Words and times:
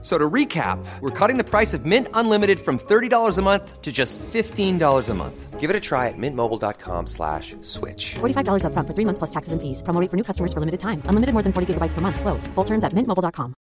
So 0.00 0.16
to 0.16 0.30
recap, 0.30 0.78
we're 1.00 1.10
cutting 1.10 1.38
the 1.38 1.44
price 1.44 1.74
of 1.74 1.84
Mint 1.84 2.06
Unlimited 2.14 2.60
from 2.60 2.78
$30 2.78 3.36
a 3.36 3.42
month 3.42 3.82
to 3.82 3.90
just 3.90 4.16
$15 4.18 5.08
a 5.08 5.14
month. 5.14 5.58
Give 5.58 5.70
it 5.70 5.74
a 5.74 5.80
try 5.80 6.06
at 6.06 6.14
mintmobile.com 6.16 7.08
slash 7.08 7.56
switch. 7.62 8.14
$45 8.20 8.62
upfront 8.62 8.86
for 8.86 8.94
three 8.94 9.04
months 9.04 9.18
plus 9.18 9.30
taxes 9.30 9.52
and 9.52 9.60
fees. 9.60 9.82
Promo 9.82 10.00
rate 10.00 10.08
for 10.08 10.16
new 10.16 10.22
customers 10.22 10.52
for 10.52 10.60
limited 10.60 10.78
time. 10.78 11.02
Unlimited 11.08 11.34
more 11.34 11.42
than 11.42 11.52
40 11.52 11.74
gigabytes 11.74 11.94
per 11.94 12.00
month. 12.00 12.20
Slows. 12.20 12.46
Full 12.54 12.64
terms 12.64 12.84
at 12.84 12.94
mintmobile.com. 12.94 13.54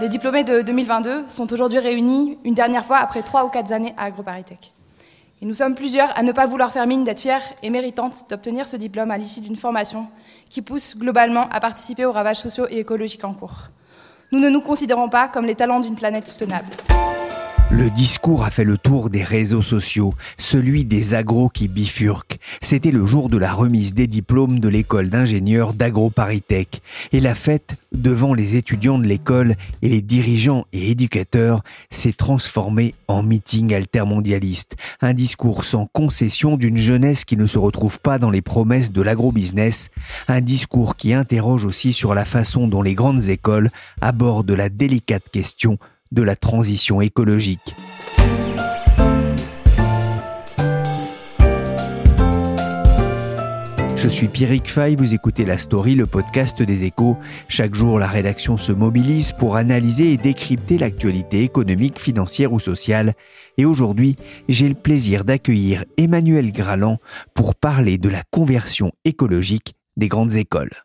Les 0.00 0.10
diplômés 0.10 0.44
de 0.44 0.60
2022 0.60 1.24
sont 1.28 1.50
aujourd'hui 1.50 1.78
réunis 1.78 2.36
une 2.44 2.52
dernière 2.52 2.84
fois 2.84 2.98
après 2.98 3.22
trois 3.22 3.46
ou 3.46 3.48
quatre 3.48 3.72
années 3.72 3.94
à 3.96 4.04
AgroParisTech. 4.04 4.74
Et 5.40 5.46
nous 5.46 5.54
sommes 5.54 5.74
plusieurs 5.74 6.10
à 6.18 6.22
ne 6.22 6.32
pas 6.32 6.46
vouloir 6.46 6.72
faire 6.72 6.86
mine 6.86 7.04
d'être 7.04 7.20
fiers 7.20 7.38
et 7.62 7.70
méritantes 7.70 8.28
d'obtenir 8.28 8.66
ce 8.66 8.76
diplôme 8.76 9.10
à 9.10 9.16
l'issue 9.16 9.40
d'une 9.40 9.56
formation 9.56 10.06
qui 10.54 10.62
pousse 10.62 10.96
globalement 10.96 11.48
à 11.50 11.58
participer 11.58 12.04
aux 12.04 12.12
ravages 12.12 12.36
sociaux 12.36 12.68
et 12.70 12.78
écologiques 12.78 13.24
en 13.24 13.34
cours. 13.34 13.70
Nous 14.30 14.38
ne 14.38 14.48
nous 14.48 14.60
considérons 14.60 15.08
pas 15.08 15.26
comme 15.26 15.46
les 15.46 15.56
talents 15.56 15.80
d'une 15.80 15.96
planète 15.96 16.28
soutenable. 16.28 16.68
Le 17.70 17.90
discours 17.90 18.44
a 18.44 18.50
fait 18.50 18.62
le 18.62 18.76
tour 18.76 19.10
des 19.10 19.24
réseaux 19.24 19.62
sociaux, 19.62 20.14
celui 20.36 20.84
des 20.84 21.14
agros 21.14 21.48
qui 21.48 21.66
bifurquent. 21.66 22.38
C'était 22.60 22.90
le 22.90 23.06
jour 23.06 23.28
de 23.28 23.38
la 23.38 23.52
remise 23.52 23.94
des 23.94 24.06
diplômes 24.06 24.60
de 24.60 24.68
l'école 24.68 25.08
d'ingénieurs 25.08 25.72
d'AgroParisTech. 25.72 26.82
Et 27.12 27.20
la 27.20 27.34
fête, 27.34 27.76
devant 27.92 28.34
les 28.34 28.56
étudiants 28.56 28.98
de 28.98 29.06
l'école 29.06 29.56
et 29.82 29.88
les 29.88 30.02
dirigeants 30.02 30.66
et 30.72 30.90
éducateurs, 30.90 31.62
s'est 31.90 32.12
transformée 32.12 32.94
en 33.08 33.22
meeting 33.22 33.74
altermondialiste. 33.74 34.76
Un 35.00 35.14
discours 35.14 35.64
sans 35.64 35.86
concession 35.86 36.56
d'une 36.56 36.76
jeunesse 36.76 37.24
qui 37.24 37.36
ne 37.36 37.46
se 37.46 37.58
retrouve 37.58 37.98
pas 37.98 38.18
dans 38.18 38.30
les 38.30 38.42
promesses 38.42 38.92
de 38.92 39.02
l'agrobusiness. 39.02 39.90
Un 40.28 40.42
discours 40.42 40.96
qui 40.96 41.14
interroge 41.14 41.64
aussi 41.64 41.92
sur 41.92 42.14
la 42.14 42.26
façon 42.26 42.68
dont 42.68 42.82
les 42.82 42.94
grandes 42.94 43.28
écoles 43.30 43.70
abordent 44.00 44.52
la 44.52 44.68
délicate 44.68 45.28
question 45.32 45.78
de 46.12 46.22
la 46.22 46.36
transition 46.36 47.00
écologique. 47.00 47.74
Je 54.04 54.10
suis 54.10 54.28
Pierrick 54.28 54.70
Fay, 54.70 54.96
vous 54.96 55.14
écoutez 55.14 55.46
La 55.46 55.56
Story, 55.56 55.94
le 55.94 56.04
podcast 56.04 56.60
des 56.60 56.84
échos. 56.84 57.16
Chaque 57.48 57.74
jour, 57.74 57.98
la 57.98 58.06
rédaction 58.06 58.58
se 58.58 58.70
mobilise 58.70 59.32
pour 59.32 59.56
analyser 59.56 60.12
et 60.12 60.18
décrypter 60.18 60.76
l'actualité 60.76 61.42
économique, 61.42 61.98
financière 61.98 62.52
ou 62.52 62.60
sociale. 62.60 63.14
Et 63.56 63.64
aujourd'hui, 63.64 64.16
j'ai 64.46 64.68
le 64.68 64.74
plaisir 64.74 65.24
d'accueillir 65.24 65.86
Emmanuel 65.96 66.52
Graland 66.52 66.98
pour 67.32 67.54
parler 67.54 67.96
de 67.96 68.10
la 68.10 68.22
conversion 68.30 68.92
écologique 69.06 69.74
des 69.96 70.08
grandes 70.08 70.34
écoles. 70.34 70.82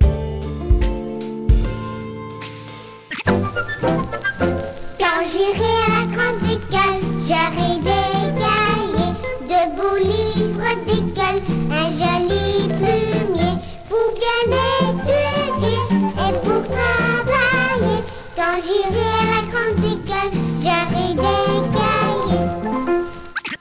J'aurai 7.29 7.77
des 7.77 8.17
cahiers, 8.41 9.13
de 9.51 9.61
beaux 9.77 9.99
livres 10.01 10.73
d'école, 10.87 11.39
un 11.69 11.87
joli 11.99 12.67
plumier 12.69 13.53
pour 13.87 14.07
bien 14.17 14.41
étudier 14.81 15.79
et 16.25 16.33
pour 16.43 16.61
travailler. 16.73 17.99
Quand 18.35 18.57
j'irai 18.65 19.07
à 19.19 19.25
la 19.29 19.41
grande 19.47 19.85
école, 19.85 20.31
j'aurai 20.59 21.09
des 21.13 21.59
cahiers. 21.77 22.49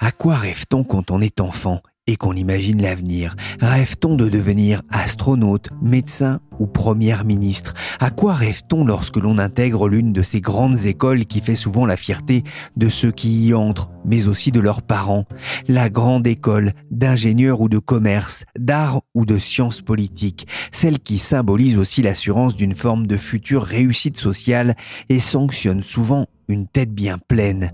À 0.01 0.12
quoi 0.12 0.37
rêve-t-on 0.37 0.83
quand 0.84 1.11
on 1.11 1.21
est 1.21 1.41
enfant? 1.41 1.83
Et 2.09 2.17
qu'on 2.17 2.33
imagine 2.33 2.83
l'avenir. 2.83 3.37
Rêve-t-on 3.61 4.17
de 4.17 4.29
devenir 4.29 4.83
astronaute, 4.91 5.69
médecin 5.81 6.41
ou 6.59 6.67
première 6.67 7.25
ministre? 7.25 7.75
À 8.01 8.11
quoi 8.11 8.35
rêve-t-on 8.35 8.85
lorsque 8.85 9.19
l'on 9.19 9.39
intègre 9.39 9.89
l'une 9.89 10.13
de 10.13 10.23
ces 10.23 10.41
grandes 10.41 10.87
écoles 10.87 11.27
qui 11.27 11.41
fait 11.41 11.55
souvent 11.55 11.87
la 11.87 11.97
fierté 11.97 12.43
de 12.77 12.89
ceux 12.89 13.13
qui 13.13 13.47
y 13.47 13.55
entrent, 13.55 13.93
mais 14.05 14.27
aussi 14.27 14.51
de 14.51 14.59
leurs 14.59 14.83
parents? 14.83 15.27
La 15.69 15.91
grande 15.91 16.27
école 16.27 16.73
d'ingénieur 16.91 17.61
ou 17.61 17.69
de 17.69 17.79
commerce, 17.79 18.45
d'art 18.59 19.03
ou 19.15 19.27
de 19.27 19.39
sciences 19.39 19.83
politiques, 19.83 20.49
celle 20.73 20.99
qui 20.99 21.19
symbolise 21.19 21.77
aussi 21.77 22.01
l'assurance 22.01 22.57
d'une 22.57 22.75
forme 22.75 23.07
de 23.07 23.19
future 23.19 23.63
réussite 23.63 24.17
sociale 24.17 24.75
et 25.11 25.21
sanctionne 25.21 25.83
souvent 25.83 26.27
une 26.49 26.67
tête 26.67 26.95
bien 26.95 27.19
pleine. 27.19 27.71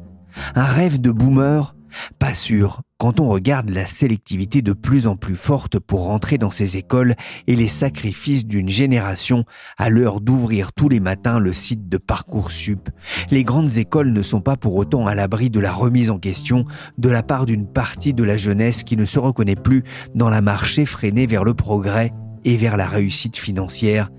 Un 0.56 0.64
rêve 0.64 1.00
de 1.00 1.12
boomer? 1.12 1.76
Pas 2.18 2.34
sûr, 2.34 2.82
quand 2.98 3.20
on 3.20 3.28
regarde 3.28 3.70
la 3.70 3.86
sélectivité 3.86 4.62
de 4.62 4.72
plus 4.72 5.06
en 5.06 5.16
plus 5.16 5.36
forte 5.36 5.78
pour 5.78 6.04
rentrer 6.04 6.38
dans 6.38 6.50
ces 6.50 6.76
écoles 6.76 7.14
et 7.46 7.56
les 7.56 7.68
sacrifices 7.68 8.46
d'une 8.46 8.68
génération 8.68 9.44
à 9.76 9.90
l'heure 9.90 10.20
d'ouvrir 10.20 10.72
tous 10.72 10.88
les 10.88 11.00
matins 11.00 11.38
le 11.38 11.52
site 11.52 11.88
de 11.88 11.98
Parcoursup. 11.98 12.90
Les 13.30 13.44
grandes 13.44 13.76
écoles 13.76 14.12
ne 14.12 14.22
sont 14.22 14.40
pas 14.40 14.56
pour 14.56 14.76
autant 14.76 15.06
à 15.06 15.14
l'abri 15.14 15.50
de 15.50 15.60
la 15.60 15.72
remise 15.72 16.10
en 16.10 16.18
question 16.18 16.64
de 16.98 17.08
la 17.08 17.22
part 17.22 17.46
d'une 17.46 17.66
partie 17.66 18.14
de 18.14 18.24
la 18.24 18.36
jeunesse 18.36 18.84
qui 18.84 18.96
ne 18.96 19.04
se 19.04 19.18
reconnaît 19.18 19.56
plus 19.56 19.82
dans 20.14 20.30
la 20.30 20.40
marche 20.40 20.78
effrénée 20.78 21.26
vers 21.26 21.44
le 21.44 21.54
progrès 21.54 22.12
et 22.44 22.56
vers 22.56 22.76
la 22.76 22.86
réussite 22.86 23.36
financière. 23.36 24.10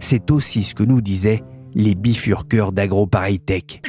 C'est 0.00 0.30
aussi 0.30 0.64
ce 0.64 0.74
que 0.74 0.82
nous 0.84 1.00
disaient 1.00 1.42
les 1.74 1.94
bifurqueurs 1.94 2.72
d'AgroParisTech. 2.72 3.82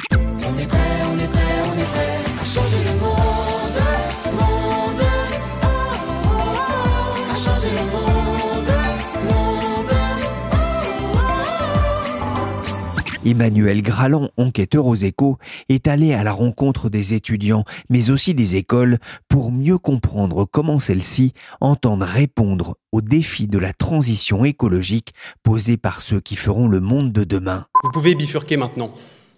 Emmanuel 13.26 13.82
Graland, 13.82 14.30
enquêteur 14.36 14.86
aux 14.86 14.94
échos, 14.94 15.36
est 15.68 15.88
allé 15.88 16.14
à 16.14 16.22
la 16.22 16.30
rencontre 16.30 16.88
des 16.88 17.12
étudiants, 17.12 17.64
mais 17.90 18.10
aussi 18.10 18.34
des 18.34 18.54
écoles, 18.54 18.98
pour 19.28 19.50
mieux 19.50 19.78
comprendre 19.78 20.44
comment 20.44 20.78
celles-ci 20.78 21.32
entendent 21.60 22.04
répondre 22.04 22.76
aux 22.92 23.00
défis 23.00 23.48
de 23.48 23.58
la 23.58 23.72
transition 23.72 24.44
écologique 24.44 25.12
posés 25.42 25.76
par 25.76 26.02
ceux 26.02 26.20
qui 26.20 26.36
feront 26.36 26.68
le 26.68 26.78
monde 26.78 27.12
de 27.12 27.24
demain. 27.24 27.66
Vous 27.82 27.90
pouvez 27.90 28.14
bifurquer 28.14 28.56
maintenant. 28.56 28.92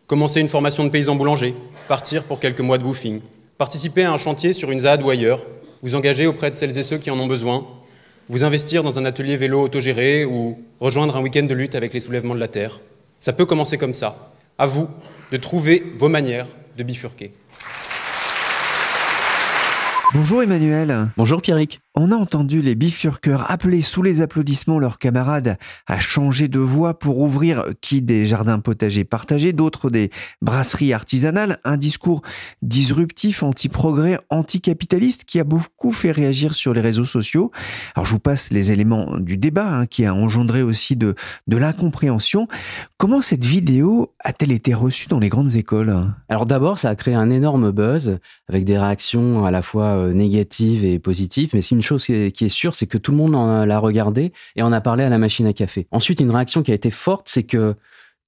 Commencer 0.07 0.41
une 0.41 0.49
formation 0.49 0.85
de 0.85 0.91
paysan 0.91 1.17
boulanger, 1.17 1.55
partir 1.89 2.25
pour 2.25 2.41
quelques 2.41 2.61
mois 2.61 2.77
de 2.77 2.85
woofing, 2.85 3.23
participer 3.57 4.05
à 4.05 4.13
un 4.13 4.19
chantier 4.19 4.53
sur 4.53 4.71
une 4.71 4.81
ZAD 4.81 5.03
ou 5.03 5.09
ailleurs, 5.09 5.47
vous 5.81 5.95
engager 5.95 6.27
auprès 6.27 6.51
de 6.51 6.57
celles 6.57 6.77
et 6.77 6.85
ceux 6.85 6.99
qui 6.99 7.11
en 7.11 7.19
ont 7.19 7.27
besoin, 7.27 7.67
vous 8.29 8.45
investir 8.45 8.83
dans 8.83 8.99
un 8.99 9.07
atelier 9.07 9.37
vélo 9.37 9.63
autogéré 9.63 10.27
ou 10.27 10.59
rejoindre 10.79 11.17
un 11.17 11.23
week-end 11.23 11.45
de 11.45 11.55
lutte 11.55 11.75
avec 11.75 11.95
les 11.95 12.01
soulèvements 12.01 12.35
de 12.35 12.41
la 12.41 12.49
Terre. 12.49 12.81
Ça 13.19 13.33
peut 13.33 13.47
commencer 13.47 13.79
comme 13.79 13.95
ça. 13.95 14.33
À 14.59 14.67
vous 14.67 14.89
de 15.33 15.37
trouver 15.37 15.83
vos 15.97 16.09
manières 16.09 16.47
de 16.77 16.83
bifurquer. 16.83 17.33
Bonjour 20.15 20.43
Emmanuel. 20.43 21.11
Bonjour 21.19 21.43
Pierrick. 21.43 21.83
On 21.95 22.13
a 22.13 22.15
entendu 22.15 22.63
les 22.63 22.75
bifurqueurs 22.75 23.51
appeler 23.51 23.83
sous 23.83 24.03
les 24.03 24.23
applaudissements 24.23 24.79
leurs 24.79 24.99
camarades 24.99 25.59
à 25.87 25.99
changer 25.99 26.49
de 26.49 26.61
voie 26.61 26.99
pour 26.99 27.19
ouvrir 27.19 27.65
qui 27.81 28.01
des 28.01 28.27
jardins 28.27 28.61
potagers 28.61 29.05
partagés, 29.05 29.53
d'autres 29.53 29.91
des 29.91 30.11
brasseries 30.41 30.93
artisanales, 30.93 31.59
un 31.65 31.77
discours 31.77 32.23
disruptif, 32.63 33.43
anti-progrès, 33.43 34.19
anticapitaliste 34.31 35.25
qui 35.25 35.41
a 35.41 35.45
beaucoup 35.45 35.93
fait 35.93 36.13
réagir 36.13 36.55
sur 36.55 36.73
les 36.73 36.81
réseaux 36.81 37.05
sociaux. 37.05 37.51
Alors 37.97 38.07
je 38.07 38.13
vous 38.13 38.21
passe 38.21 38.51
les 38.51 38.71
éléments 38.71 39.19
du 39.19 39.37
débat 39.37 39.69
hein, 39.69 39.87
qui 39.87 40.07
a 40.07 40.15
engendré 40.15 40.63
aussi 40.63 40.95
de, 40.95 41.17
de 41.49 41.57
l'incompréhension. 41.57 42.49
Comment 42.97 43.21
cette 43.21 43.45
vidéo 43.45 44.15
a-t-elle 44.21 44.53
été 44.53 44.73
reçue 44.73 45.09
dans 45.09 45.19
les 45.19 45.29
grandes 45.29 45.57
écoles? 45.57 45.95
Alors 46.29 46.47
d'abord, 46.47 46.79
ça 46.79 46.91
a 46.91 46.95
créé 46.95 47.15
un 47.15 47.29
énorme 47.29 47.73
buzz 47.73 48.21
avec 48.49 48.65
des 48.65 48.79
réactions 48.79 49.45
à 49.45 49.51
la 49.51 49.63
fois 49.63 49.98
euh, 49.99 50.13
négatives 50.13 50.85
et 50.85 50.99
positives, 50.99 51.51
mais 51.55 51.61
si 51.61 51.75
une 51.75 51.83
chose 51.83 52.05
qui 52.05 52.13
est, 52.13 52.49
sûre, 52.49 52.75
c'est 52.75 52.87
que 52.87 52.99
tout 52.99 53.11
le 53.11 53.19
monde 53.19 53.33
l'a 53.67 53.79
regardé 53.79 54.33
et 54.57 54.63
en 54.63 54.73
a 54.73 54.81
parlé 54.81 55.05
à 55.05 55.09
la 55.09 55.19
machine 55.19 55.47
à 55.47 55.53
café. 55.53 55.87
Ensuite, 55.91 56.21
une 56.21 56.31
réaction 56.31 56.63
qui 56.63 56.71
a 56.71 56.75
été 56.75 56.91
forte, 56.91 57.29
c'est 57.29 57.43
que 57.43 57.75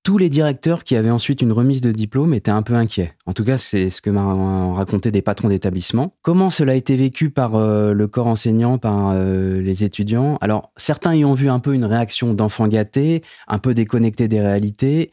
tous 0.03 0.17
les 0.17 0.31
directeurs 0.31 0.85
qui 0.85 0.97
avaient 0.97 1.11
ensuite 1.11 1.43
une 1.43 1.53
remise 1.53 1.83
de 1.83 1.93
diplôme 1.93 2.33
étaient 2.33 2.51
un 2.51 2.63
peu 2.63 2.75
inquiets. 2.75 3.13
En 3.27 3.35
tout 3.35 3.45
cas, 3.45 3.59
c'est 3.59 3.91
ce 3.91 4.01
que 4.01 4.09
m'ont 4.09 4.75
raconté 4.75 5.11
des 5.11 5.21
patrons 5.21 5.49
d'établissement. 5.49 6.13
Comment 6.23 6.49
cela 6.49 6.73
a 6.73 6.75
été 6.75 6.97
vécu 6.97 7.29
par 7.31 7.57
euh, 7.57 7.93
le 7.93 8.09
corps 8.09 8.27
enseignant, 8.27 8.79
par 8.79 9.11
euh, 9.13 9.61
les 9.61 9.85
étudiants? 9.85 10.39
Alors, 10.41 10.73
certains 10.77 11.15
y 11.15 11.25
ont 11.25 11.35
vu 11.35 11.51
un 11.51 11.59
peu 11.59 11.75
une 11.75 11.85
réaction 11.85 12.33
d'enfant 12.33 12.67
gâté, 12.67 13.23
un 13.47 13.59
peu 13.59 13.75
déconnecté 13.75 14.27
des 14.27 14.41
réalités, 14.41 15.11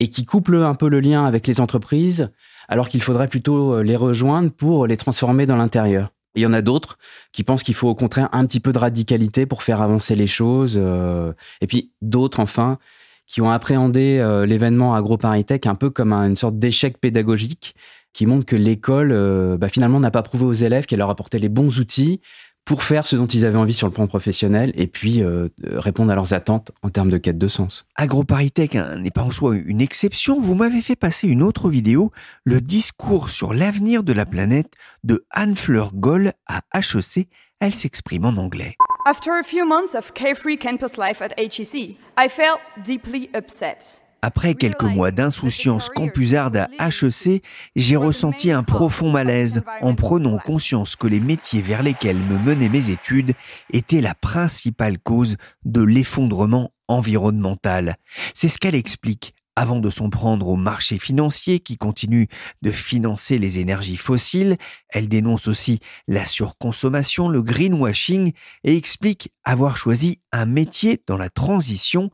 et 0.00 0.08
qui 0.08 0.24
couple 0.24 0.56
un 0.56 0.74
peu 0.74 0.88
le 0.88 1.00
lien 1.00 1.24
avec 1.24 1.46
les 1.46 1.60
entreprises, 1.60 2.30
alors 2.68 2.88
qu'il 2.88 3.02
faudrait 3.02 3.28
plutôt 3.28 3.74
euh, 3.74 3.82
les 3.82 3.96
rejoindre 3.96 4.50
pour 4.50 4.86
les 4.86 4.96
transformer 4.96 5.46
dans 5.46 5.56
l'intérieur. 5.56 6.10
Il 6.34 6.42
y 6.42 6.46
en 6.46 6.52
a 6.52 6.62
d'autres 6.62 6.98
qui 7.32 7.42
pensent 7.42 7.62
qu'il 7.62 7.74
faut 7.74 7.88
au 7.88 7.94
contraire 7.94 8.28
un 8.32 8.46
petit 8.46 8.60
peu 8.60 8.72
de 8.72 8.78
radicalité 8.78 9.46
pour 9.46 9.62
faire 9.62 9.80
avancer 9.82 10.14
les 10.14 10.26
choses. 10.26 10.74
euh, 10.80 11.32
et 11.60 11.66
puis 11.66 11.92
d'autres, 12.02 12.40
enfin, 12.40 12.78
qui 13.26 13.40
ont 13.40 13.50
appréhendé 13.50 14.18
euh, 14.20 14.46
l'événement 14.46 14.94
AgroParisTech 14.94 15.66
un 15.66 15.74
peu 15.74 15.90
comme 15.90 16.12
un- 16.12 16.28
une 16.28 16.36
sorte 16.36 16.58
d'échec 16.58 16.98
pédagogique 17.00 17.74
qui 18.14 18.26
montre 18.26 18.46
que 18.46 18.56
l'école, 18.56 19.12
bah, 19.58 19.68
finalement, 19.68 20.00
n'a 20.00 20.10
pas 20.10 20.22
prouvé 20.22 20.44
aux 20.44 20.52
élèves 20.54 20.86
qu'elle 20.86 20.98
leur 20.98 21.10
apportait 21.10 21.38
les 21.38 21.50
bons 21.50 21.78
outils 21.78 22.20
pour 22.68 22.82
faire 22.82 23.06
ce 23.06 23.16
dont 23.16 23.26
ils 23.26 23.46
avaient 23.46 23.56
envie 23.56 23.72
sur 23.72 23.86
le 23.86 23.94
plan 23.94 24.06
professionnel 24.06 24.74
et 24.76 24.88
puis 24.88 25.22
euh, 25.22 25.48
répondre 25.64 26.12
à 26.12 26.14
leurs 26.14 26.34
attentes 26.34 26.70
en 26.82 26.90
termes 26.90 27.08
de 27.08 27.16
quête 27.16 27.38
de 27.38 27.48
sens. 27.48 27.86
AgroParisTech 27.96 28.76
hein, 28.76 28.96
n'est 28.96 29.10
pas 29.10 29.22
en 29.22 29.30
soi 29.30 29.54
une 29.54 29.80
exception. 29.80 30.38
Vous 30.38 30.54
m'avez 30.54 30.82
fait 30.82 30.94
passer 30.94 31.28
une 31.28 31.42
autre 31.42 31.70
vidéo, 31.70 32.12
le 32.44 32.60
discours 32.60 33.30
sur 33.30 33.54
l'avenir 33.54 34.02
de 34.02 34.12
la 34.12 34.26
planète 34.26 34.74
de 35.02 35.24
Anne-Fleur 35.30 35.92
Goll 35.94 36.34
à 36.46 36.60
HEC. 36.74 37.28
Elle 37.58 37.74
s'exprime 37.74 38.26
en 38.26 38.36
anglais. 38.36 38.76
After 39.06 39.30
a 39.30 39.42
few 39.42 39.66
months 39.66 39.94
of 39.94 40.12
carefree 40.12 40.58
campus 40.58 40.98
life 40.98 41.22
at 41.22 41.30
HEC, 41.38 41.96
I 42.18 42.28
felt 42.28 42.60
deeply 42.84 43.30
upset. 43.34 43.98
Après 44.20 44.54
quelques 44.54 44.82
mois 44.82 45.12
d'insouciance 45.12 45.90
campusarde 45.90 46.56
à 46.56 46.88
HEC, 46.88 47.42
j'ai 47.76 47.96
ressenti 47.96 48.50
un 48.50 48.64
profond 48.64 49.10
malaise 49.10 49.62
en 49.80 49.94
prenant 49.94 50.38
conscience 50.38 50.96
que 50.96 51.06
les 51.06 51.20
métiers 51.20 51.62
vers 51.62 51.84
lesquels 51.84 52.18
me 52.18 52.38
menaient 52.38 52.68
mes 52.68 52.90
études 52.90 53.34
étaient 53.72 54.00
la 54.00 54.14
principale 54.14 54.98
cause 54.98 55.36
de 55.64 55.82
l'effondrement 55.82 56.72
environnemental. 56.88 57.94
C'est 58.34 58.48
ce 58.48 58.58
qu'elle 58.58 58.74
explique 58.74 59.34
avant 59.54 59.80
de 59.80 59.90
s'en 59.90 60.08
prendre 60.08 60.48
au 60.48 60.56
marché 60.56 60.98
financier 60.98 61.58
qui 61.58 61.76
continue 61.76 62.28
de 62.62 62.70
financer 62.70 63.38
les 63.38 63.58
énergies 63.58 63.96
fossiles. 63.96 64.56
Elle 64.88 65.08
dénonce 65.08 65.48
aussi 65.48 65.80
la 66.06 66.24
surconsommation, 66.24 67.28
le 67.28 67.42
greenwashing 67.42 68.32
et 68.62 68.76
explique 68.76 69.32
avoir 69.44 69.76
choisi 69.76 70.20
un 70.32 70.46
métier 70.46 71.02
dans 71.08 71.18
la 71.18 71.28
transition 71.28 72.10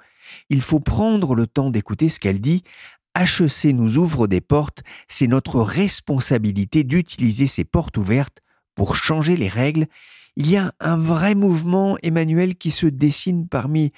il 0.50 0.62
faut 0.62 0.80
prendre 0.80 1.34
le 1.34 1.46
temps 1.46 1.70
d'écouter 1.70 2.08
ce 2.08 2.20
qu'elle 2.20 2.40
dit. 2.40 2.62
HEC 3.16 3.72
nous 3.74 3.98
ouvre 3.98 4.26
des 4.26 4.40
portes, 4.40 4.82
c'est 5.06 5.28
notre 5.28 5.60
responsabilité 5.60 6.82
d'utiliser 6.82 7.46
ces 7.46 7.64
portes 7.64 7.96
ouvertes 7.96 8.40
pour 8.74 8.96
changer 8.96 9.36
les 9.36 9.48
règles. 9.48 9.86
Il 10.36 10.50
y 10.50 10.56
a 10.56 10.72
un 10.80 10.96
vrai 10.96 11.36
mouvement, 11.36 11.96
Emmanuel, 12.02 12.56
qui 12.56 12.72
se 12.72 12.86
dessine 12.86 13.46
parmi 13.46 13.92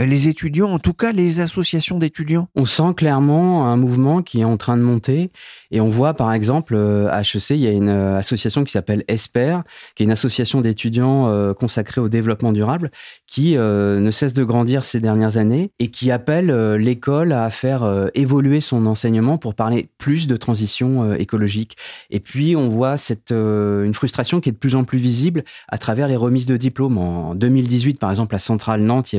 euh, 0.00 0.06
les 0.06 0.28
étudiants, 0.28 0.70
en 0.70 0.78
tout 0.78 0.94
cas 0.94 1.12
les 1.12 1.40
associations 1.40 1.98
d'étudiants. 1.98 2.48
On 2.54 2.64
sent 2.64 2.94
clairement 2.96 3.66
un 3.66 3.76
mouvement 3.76 4.22
qui 4.22 4.40
est 4.40 4.44
en 4.44 4.56
train 4.56 4.78
de 4.78 4.82
monter 4.82 5.30
et 5.70 5.80
on 5.82 5.90
voit 5.90 6.14
par 6.14 6.32
exemple 6.32 6.74
euh, 6.74 7.08
à 7.10 7.20
HEC, 7.20 7.50
il 7.50 7.56
y 7.58 7.66
a 7.66 7.72
une 7.72 7.90
euh, 7.90 8.16
association 8.16 8.64
qui 8.64 8.72
s'appelle 8.72 9.04
ESPER, 9.08 9.58
qui 9.94 10.02
est 10.02 10.06
une 10.06 10.12
association 10.12 10.62
d'étudiants 10.62 11.52
consacrée 11.54 12.00
au 12.00 12.08
développement 12.08 12.52
durable 12.52 12.90
qui 13.26 13.54
ne 13.56 14.10
cesse 14.10 14.34
de 14.34 14.44
grandir 14.44 14.84
ces 14.84 15.00
dernières 15.00 15.36
années 15.36 15.70
et 15.78 15.88
qui 15.88 16.10
appelle 16.10 16.74
l'école 16.76 17.32
à 17.32 17.48
faire 17.50 18.10
évoluer 18.14 18.60
son 18.60 18.86
enseignement 18.86 19.38
pour 19.38 19.54
parler 19.54 19.88
plus 19.98 20.26
de 20.26 20.36
transition 20.36 21.14
écologique. 21.14 21.76
Et 22.10 22.20
puis 22.20 22.56
on 22.56 22.68
voit 22.68 22.96
cette 22.96 23.30
une 23.30 23.94
frustration 23.94 24.40
qui 24.40 24.50
est 24.50 24.52
de 24.52 24.58
plus 24.58 24.74
en 24.74 24.84
plus 24.84 24.98
visible 24.98 25.44
à 25.68 25.78
travers 25.82 26.08
les 26.08 26.16
remises 26.16 26.46
de 26.46 26.56
diplômes. 26.56 26.96
En 26.96 27.34
2018 27.34 27.98
par 27.98 28.10
exemple 28.10 28.34
à 28.34 28.38
Centrale 28.38 28.80
Nantes, 28.82 29.14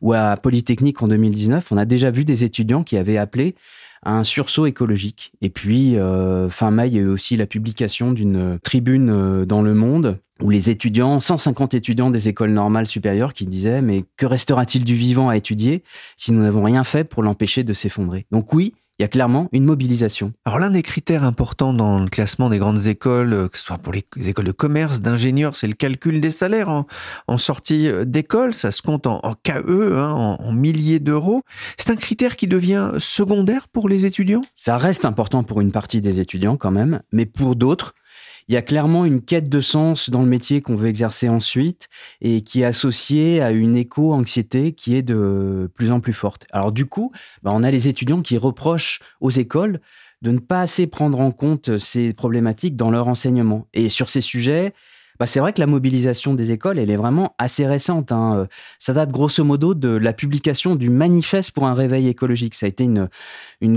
ou 0.00 0.12
à 0.12 0.36
Polytechnique 0.36 1.02
en 1.02 1.08
2019, 1.08 1.72
on 1.72 1.76
a 1.76 1.84
déjà 1.84 2.10
vu 2.10 2.24
des 2.24 2.44
étudiants 2.44 2.84
qui 2.84 2.96
avaient 2.96 3.16
appelé 3.16 3.56
à 4.04 4.12
un 4.12 4.24
sursaut 4.24 4.66
écologique. 4.66 5.32
Et 5.42 5.48
puis, 5.48 5.96
euh, 5.96 6.48
fin 6.50 6.70
mai, 6.70 6.88
il 6.88 6.94
y 6.94 6.98
a 6.98 7.02
eu 7.02 7.08
aussi 7.08 7.36
la 7.36 7.46
publication 7.46 8.12
d'une 8.12 8.58
tribune 8.62 9.10
euh, 9.10 9.44
dans 9.46 9.62
Le 9.62 9.74
Monde 9.74 10.18
où 10.42 10.50
les 10.50 10.70
étudiants, 10.70 11.20
150 11.20 11.74
étudiants 11.74 12.10
des 12.10 12.28
écoles 12.28 12.50
normales 12.50 12.88
supérieures 12.88 13.32
qui 13.32 13.46
disaient 13.46 13.80
mais 13.80 14.04
que 14.16 14.26
restera-t-il 14.26 14.84
du 14.84 14.96
vivant 14.96 15.28
à 15.28 15.36
étudier 15.36 15.84
si 16.16 16.32
nous 16.32 16.42
n'avons 16.42 16.64
rien 16.64 16.82
fait 16.82 17.04
pour 17.04 17.22
l'empêcher 17.22 17.62
de 17.62 17.72
s'effondrer? 17.72 18.26
Donc 18.32 18.52
oui, 18.52 18.74
il 18.98 19.02
y 19.02 19.04
a 19.04 19.08
clairement 19.08 19.48
une 19.52 19.64
mobilisation. 19.64 20.32
Alors 20.44 20.58
l'un 20.58 20.70
des 20.70 20.82
critères 20.82 21.24
importants 21.24 21.72
dans 21.72 21.98
le 21.98 22.08
classement 22.08 22.48
des 22.48 22.58
grandes 22.58 22.86
écoles, 22.86 23.32
euh, 23.32 23.48
que 23.48 23.58
ce 23.58 23.64
soit 23.64 23.78
pour 23.78 23.92
les 23.92 24.04
écoles 24.28 24.44
de 24.44 24.52
commerce, 24.52 25.00
d'ingénieurs, 25.00 25.56
c'est 25.56 25.66
le 25.66 25.74
calcul 25.74 26.20
des 26.20 26.30
salaires 26.30 26.68
en, 26.68 26.86
en 27.26 27.38
sortie 27.38 27.88
euh, 27.88 28.04
d'école. 28.04 28.54
Ça 28.54 28.70
se 28.70 28.82
compte 28.82 29.06
en, 29.06 29.20
en 29.22 29.34
KE, 29.34 29.96
hein, 29.96 30.12
en, 30.12 30.36
en 30.42 30.52
milliers 30.52 31.00
d'euros. 31.00 31.42
C'est 31.78 31.90
un 31.90 31.96
critère 31.96 32.36
qui 32.36 32.46
devient 32.46 32.92
secondaire 32.98 33.68
pour 33.68 33.88
les 33.88 34.06
étudiants? 34.06 34.42
Ça 34.54 34.76
reste 34.76 35.04
important 35.04 35.42
pour 35.42 35.60
une 35.60 35.72
partie 35.72 36.00
des 36.00 36.20
étudiants 36.20 36.56
quand 36.56 36.70
même, 36.70 37.02
mais 37.12 37.26
pour 37.26 37.56
d'autres, 37.56 37.94
il 38.48 38.54
y 38.54 38.56
a 38.56 38.62
clairement 38.62 39.04
une 39.04 39.22
quête 39.22 39.48
de 39.48 39.60
sens 39.60 40.10
dans 40.10 40.22
le 40.22 40.28
métier 40.28 40.60
qu'on 40.60 40.74
veut 40.74 40.88
exercer 40.88 41.28
ensuite 41.28 41.88
et 42.20 42.42
qui 42.42 42.62
est 42.62 42.64
associée 42.64 43.40
à 43.40 43.50
une 43.50 43.76
éco-anxiété 43.76 44.72
qui 44.72 44.96
est 44.96 45.02
de 45.02 45.70
plus 45.74 45.92
en 45.92 46.00
plus 46.00 46.12
forte. 46.12 46.46
Alors 46.52 46.72
du 46.72 46.86
coup, 46.86 47.12
bah, 47.42 47.50
on 47.54 47.62
a 47.62 47.70
les 47.70 47.88
étudiants 47.88 48.22
qui 48.22 48.38
reprochent 48.38 49.00
aux 49.20 49.30
écoles 49.30 49.80
de 50.22 50.30
ne 50.30 50.38
pas 50.38 50.60
assez 50.60 50.86
prendre 50.86 51.20
en 51.20 51.32
compte 51.32 51.78
ces 51.78 52.12
problématiques 52.12 52.76
dans 52.76 52.90
leur 52.90 53.08
enseignement. 53.08 53.66
Et 53.74 53.88
sur 53.88 54.08
ces 54.08 54.20
sujets, 54.20 54.72
bah, 55.22 55.26
c'est 55.26 55.38
vrai 55.38 55.52
que 55.52 55.60
la 55.60 55.68
mobilisation 55.68 56.34
des 56.34 56.50
écoles, 56.50 56.80
elle 56.80 56.90
est 56.90 56.96
vraiment 56.96 57.36
assez 57.38 57.64
récente. 57.64 58.10
hein. 58.10 58.38
Euh, 58.38 58.46
Ça 58.80 58.92
date 58.92 59.12
grosso 59.12 59.44
modo 59.44 59.72
de 59.72 59.88
la 59.90 60.12
publication 60.12 60.74
du 60.74 60.90
manifeste 60.90 61.52
pour 61.52 61.64
un 61.68 61.74
réveil 61.74 62.08
écologique. 62.08 62.56
Ça 62.56 62.66
a 62.66 62.68
été 62.68 62.82
une, 62.82 63.08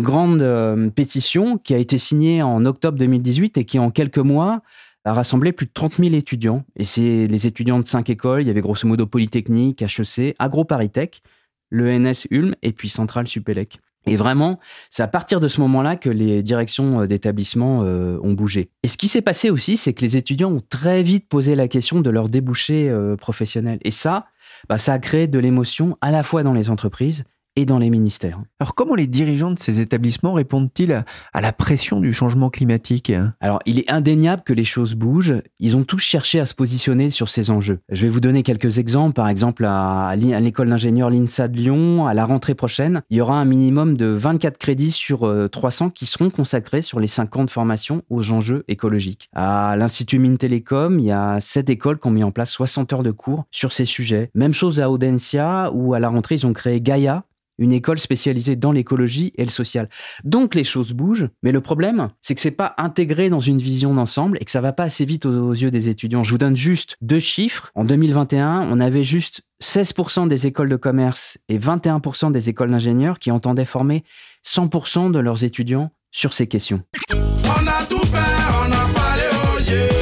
grande 0.01 0.42
euh, 0.42 0.89
pétition 0.89 1.59
qui 1.59 1.75
a 1.75 1.77
été 1.77 2.00
signée 2.00 2.42
en 2.42 2.65
octobre 2.65 2.97
2018 2.97 3.59
et 3.59 3.65
qui, 3.65 3.77
en 3.77 3.92
quelques 3.92 4.18
mois, 4.18 4.63
a 5.03 5.13
rassemblé 5.13 5.51
plus 5.51 5.68
de 5.68 5.71
30 5.71 5.97
000 5.97 6.15
étudiants. 6.15 6.65
Et 6.77 6.83
c'est 6.83 7.27
les 7.27 7.45
étudiants 7.45 7.77
de 7.77 7.86
cinq 7.86 8.09
écoles. 8.09 8.42
Il 8.42 8.47
y 8.47 8.50
avait 8.50 8.62
grosso 8.62 8.88
modo 8.88 9.06
Polytechnique, 9.06 9.83
HEC, 9.83 10.36
AgroParisTech, 10.39 11.21
l'ENS 11.69 12.25
Ulm 12.31 12.56
et 12.63 12.71
puis 12.71 12.89
Centrale 12.89 13.27
Supélec. 13.27 13.80
Et 14.07 14.16
vraiment, 14.16 14.60
c'est 14.90 15.04
à 15.04 15.07
partir 15.07 15.40
de 15.40 15.48
ce 15.48 15.60
moment-là 15.62 15.96
que 15.96 16.10
les 16.10 16.44
directions 16.44 17.02
euh, 17.02 17.07
d'établissement 17.07 17.81
euh, 17.84 18.19
ont 18.22 18.34
bougé. 18.34 18.69
Et 18.84 18.88
ce 18.88 18.98
qui 18.98 19.07
s'est 19.07 19.22
passé 19.22 19.50
aussi, 19.50 19.78
c'est 19.78 19.94
que 19.94 20.02
les 20.02 20.18
étudiants 20.18 20.52
ont 20.52 20.62
très 20.62 21.02
vite 21.02 21.28
posé 21.28 21.56
la 21.56 21.68
question 21.68 22.02
de 22.02 22.10
leur 22.10 22.30
débouché 22.30 22.90
euh, 22.90 23.16
professionnel. 23.16 23.80
Et 23.84 23.92
ça, 23.92 24.28
bah, 24.69 24.78
ça 24.78 24.94
a 24.94 25.00
créé 25.00 25.28
de 25.28 25.40
l'émotion 25.40 25.98
à 26.02 26.12
la 26.12 26.24
fois 26.24 26.44
dans 26.44 26.54
les 26.54 26.69
entreprises 26.69 27.24
et 27.56 27.66
dans 27.66 27.80
les 27.80 27.90
ministères. 27.90 28.40
Alors 28.60 28.75
comment 28.75 28.96
les 28.96 29.07
dirigeants 29.07 29.52
de 29.52 29.60
ces 29.60 29.80
établissements 29.80 30.34
répondent-ils 30.34 30.92
à, 30.92 31.06
à 31.34 31.42
la 31.42 31.54
pression 31.54 32.00
du 32.00 32.13
changement 32.13 32.50
climatique? 32.50 33.12
Alors, 33.40 33.60
il 33.66 33.80
est 33.80 33.90
indéniable 33.92 34.44
que 34.44 34.54
les 34.54 34.63
choses 34.63 34.96
bougent. 34.96 35.42
Ils 35.60 35.78
ont 35.78 35.84
tous 35.84 36.00
cherché 36.00 36.40
à 36.40 36.46
se 36.46 36.54
positionner 36.54 37.10
sur 37.10 37.30
ces 37.30 37.50
enjeux. 37.50 37.80
Je 37.90 38.02
vais 38.04 38.07
vous 38.07 38.19
donner 38.19 38.44
quelques 38.44 38.78
exemples. 38.78 39.13
Par 39.13 39.30
exemple, 39.30 39.66
à, 39.66 40.07
à 40.07 40.16
l'école 40.16 40.69
d'ingénieurs 40.69 41.10
l'INSA 41.10 41.48
de 41.48 41.57
Lyon, 41.57 42.07
à 42.07 42.13
la 42.13 42.25
rentrée 42.25 42.56
prochaine, 42.56 43.02
il 43.09 43.18
y 43.18 43.21
aura 43.21 43.40
un 43.40 43.45
minimum 43.45 43.97
de 43.97 44.07
24 44.07 44.57
crédits 44.57 44.92
sur 44.92 45.28
euh, 45.28 45.47
300 45.47 45.90
qui 45.92 46.06
seront 46.06 46.30
consacrés 46.30 46.81
sur 46.81 47.00
les 47.00 47.07
50 47.07 47.50
formations 47.50 48.04
aux 48.09 48.31
enjeux 48.31 48.64
écologiques. 48.68 49.30
À 49.33 49.76
l'Institut 49.78 50.19
Mines 50.19 50.38
Télécom, 50.38 51.00
il 51.00 51.06
y 51.06 51.12
a 51.12 51.40
7 51.40 51.69
écoles 51.69 52.00
qui 52.00 52.07
ont 52.07 52.12
mis 52.12 52.24
en 52.24 52.31
place 52.31 52.52
60 52.52 52.94
heures 52.94 53.04
de 53.04 53.12
cours 53.12 53.45
sur 53.52 53.71
ces 53.71 53.85
sujets. 53.85 54.30
Même 54.33 54.54
chose 54.54 54.80
à 54.80 54.90
Audencia, 54.90 55.71
où 55.74 55.94
à 55.94 56.00
la 56.00 56.09
rentrée, 56.09 56.35
ils 56.35 56.45
ont 56.45 56.54
créé 56.54 56.81
Gaia, 56.81 57.24
une 57.57 57.71
école 57.71 58.00
spécialisée 58.00 58.56
dans 58.56 58.71
l'écologie 58.71 59.33
et 59.38 59.45
le 59.45 59.52
social. 59.52 59.90
Donc 60.24 60.56
les 60.56 60.64
choses 60.64 60.94
bougent, 60.94 61.30
mais 61.44 61.52
le 61.52 61.62
problème, 61.62 62.09
c'est 62.21 62.35
que 62.35 62.42
c'est 62.42 62.52
pas 62.52 62.74
intégré 62.78 63.30
dans 63.30 63.40
une 63.40 63.57
vision 63.57 63.94
d'ensemble 63.94 64.38
et 64.42 64.45
que 64.45 64.52
ça 64.52 64.62
va 64.62 64.74
pas 64.74 64.83
assez 64.83 65.06
vite 65.06 65.26
aux, 65.26 65.54
yeux 65.54 65.71
des 65.71 65.90
étudiants. 65.90 66.24
Je 66.24 66.31
vous 66.31 66.38
donne 66.38 66.56
juste 66.56 66.97
deux 67.02 67.19
chiffres. 67.19 67.71
En 67.76 67.83
2021, 67.83 68.68
on 68.69 68.80
avait 68.80 69.04
juste 69.04 69.42
16% 69.64 70.28
des 70.28 70.47
écoles 70.47 70.69
de 70.69 70.76
commerce 70.76 71.38
et 71.50 71.57
21% 71.57 72.31
des 72.31 72.50
écoles 72.50 72.71
d'ingénieurs 72.71 73.19
qui 73.19 73.31
entendaient 73.31 73.66
former 73.66 74.04
100% 74.45 75.12
de 75.12 75.19
leurs 75.19 75.44
étudiants 75.44 75.92
sur 76.12 76.33
ces 76.33 76.47
questions. 76.47 76.81
On 77.14 77.68
a 77.68 77.85
tout 77.90 78.06
fait, 78.06 78.18
on 78.62 78.71
a 78.71 78.94
parlé, 78.94 79.24
oh 79.33 79.62
yeah. 79.69 79.95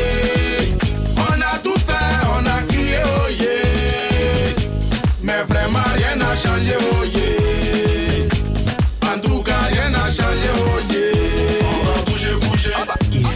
A 6.36 7.03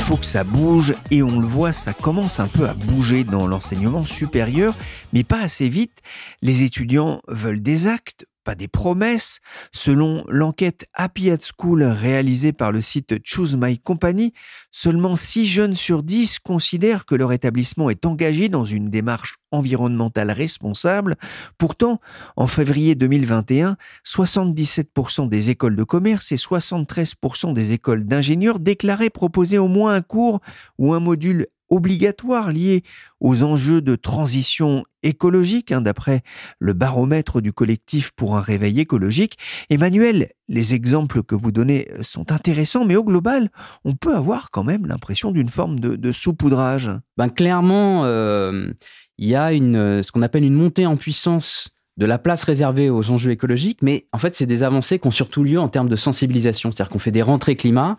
faut 0.07 0.15
que 0.15 0.25
ça 0.25 0.45
bouge 0.45 0.93
et 1.11 1.21
on 1.21 1.37
le 1.37 1.45
voit, 1.45 1.73
ça 1.73 1.91
commence 1.91 2.39
un 2.39 2.47
peu 2.47 2.65
à 2.65 2.73
bouger 2.73 3.25
dans 3.25 3.45
l'enseignement 3.45 4.05
supérieur, 4.05 4.73
mais 5.11 5.25
pas 5.25 5.41
assez 5.41 5.67
vite. 5.67 5.99
Les 6.41 6.63
étudiants 6.63 7.21
veulent 7.27 7.61
des 7.61 7.87
actes, 7.87 8.25
pas 8.47 8.55
des 8.55 8.69
promesses. 8.69 9.41
Selon 9.73 10.23
l'enquête 10.29 10.87
Happy 10.93 11.29
at 11.29 11.39
School 11.41 11.83
réalisée 11.83 12.53
par 12.53 12.71
le 12.71 12.79
site 12.79 13.15
Choose 13.25 13.57
My 13.57 13.77
Company, 13.77 14.31
seulement 14.71 15.17
6 15.17 15.47
jeunes 15.47 15.75
sur 15.75 16.01
10 16.01 16.39
considèrent 16.39 17.05
que 17.05 17.15
leur 17.15 17.33
établissement 17.33 17.89
est 17.89 18.05
engagé 18.05 18.47
dans 18.47 18.63
une 18.63 18.89
démarche 18.89 19.35
environnementale 19.51 20.31
responsable. 20.31 21.17
Pourtant, 21.57 21.99
en 22.37 22.47
février 22.47 22.95
2021, 22.95 23.75
77% 24.05 25.27
des 25.27 25.49
écoles 25.49 25.75
de 25.75 25.83
commerce 25.83 26.31
et 26.31 26.37
73% 26.37 27.51
des 27.51 27.73
écoles 27.73 28.05
d'ingénieurs 28.05 28.59
déclaraient 28.59 29.09
proposer 29.09 29.57
au 29.57 29.67
moins 29.67 29.93
un 29.93 30.01
cours 30.01 30.39
ou 30.77 30.93
un 30.93 31.01
module 31.01 31.47
obligatoire 31.69 32.51
lié 32.51 32.83
aux 33.19 33.43
enjeux 33.43 33.81
de 33.81 33.95
transition 33.95 34.85
écologique, 35.07 35.71
hein, 35.71 35.81
d'après 35.81 36.21
le 36.59 36.73
baromètre 36.73 37.41
du 37.41 37.53
collectif 37.53 38.11
pour 38.11 38.37
un 38.37 38.41
réveil 38.41 38.79
écologique. 38.79 39.37
Emmanuel, 39.69 40.29
les 40.47 40.73
exemples 40.73 41.23
que 41.23 41.35
vous 41.35 41.51
donnez 41.51 41.87
sont 42.01 42.31
intéressants, 42.31 42.85
mais 42.85 42.95
au 42.95 43.03
global, 43.03 43.49
on 43.85 43.93
peut 43.93 44.15
avoir 44.15 44.51
quand 44.51 44.63
même 44.63 44.85
l'impression 44.85 45.31
d'une 45.31 45.49
forme 45.49 45.79
de, 45.79 46.11
saupoudrage. 46.11 46.91
Ben, 47.17 47.29
clairement, 47.29 48.05
euh, 48.05 48.71
il 49.17 49.27
y 49.27 49.35
a 49.35 49.53
une, 49.53 50.03
ce 50.03 50.11
qu'on 50.11 50.21
appelle 50.21 50.43
une 50.43 50.53
montée 50.53 50.85
en 50.85 50.97
puissance 50.97 51.76
de 51.97 52.05
la 52.05 52.19
place 52.19 52.43
réservée 52.43 52.89
aux 52.89 53.09
enjeux 53.09 53.31
écologiques, 53.31 53.79
mais 53.81 54.05
en 54.11 54.19
fait, 54.19 54.35
c'est 54.35 54.45
des 54.45 54.61
avancées 54.61 54.99
qui 54.99 55.07
ont 55.07 55.11
surtout 55.11 55.43
lieu 55.43 55.59
en 55.59 55.67
termes 55.67 55.89
de 55.89 55.95
sensibilisation. 55.95 56.71
C'est-à-dire 56.71 56.89
qu'on 56.89 56.99
fait 56.99 57.11
des 57.11 57.23
rentrées 57.23 57.55
climat 57.55 57.97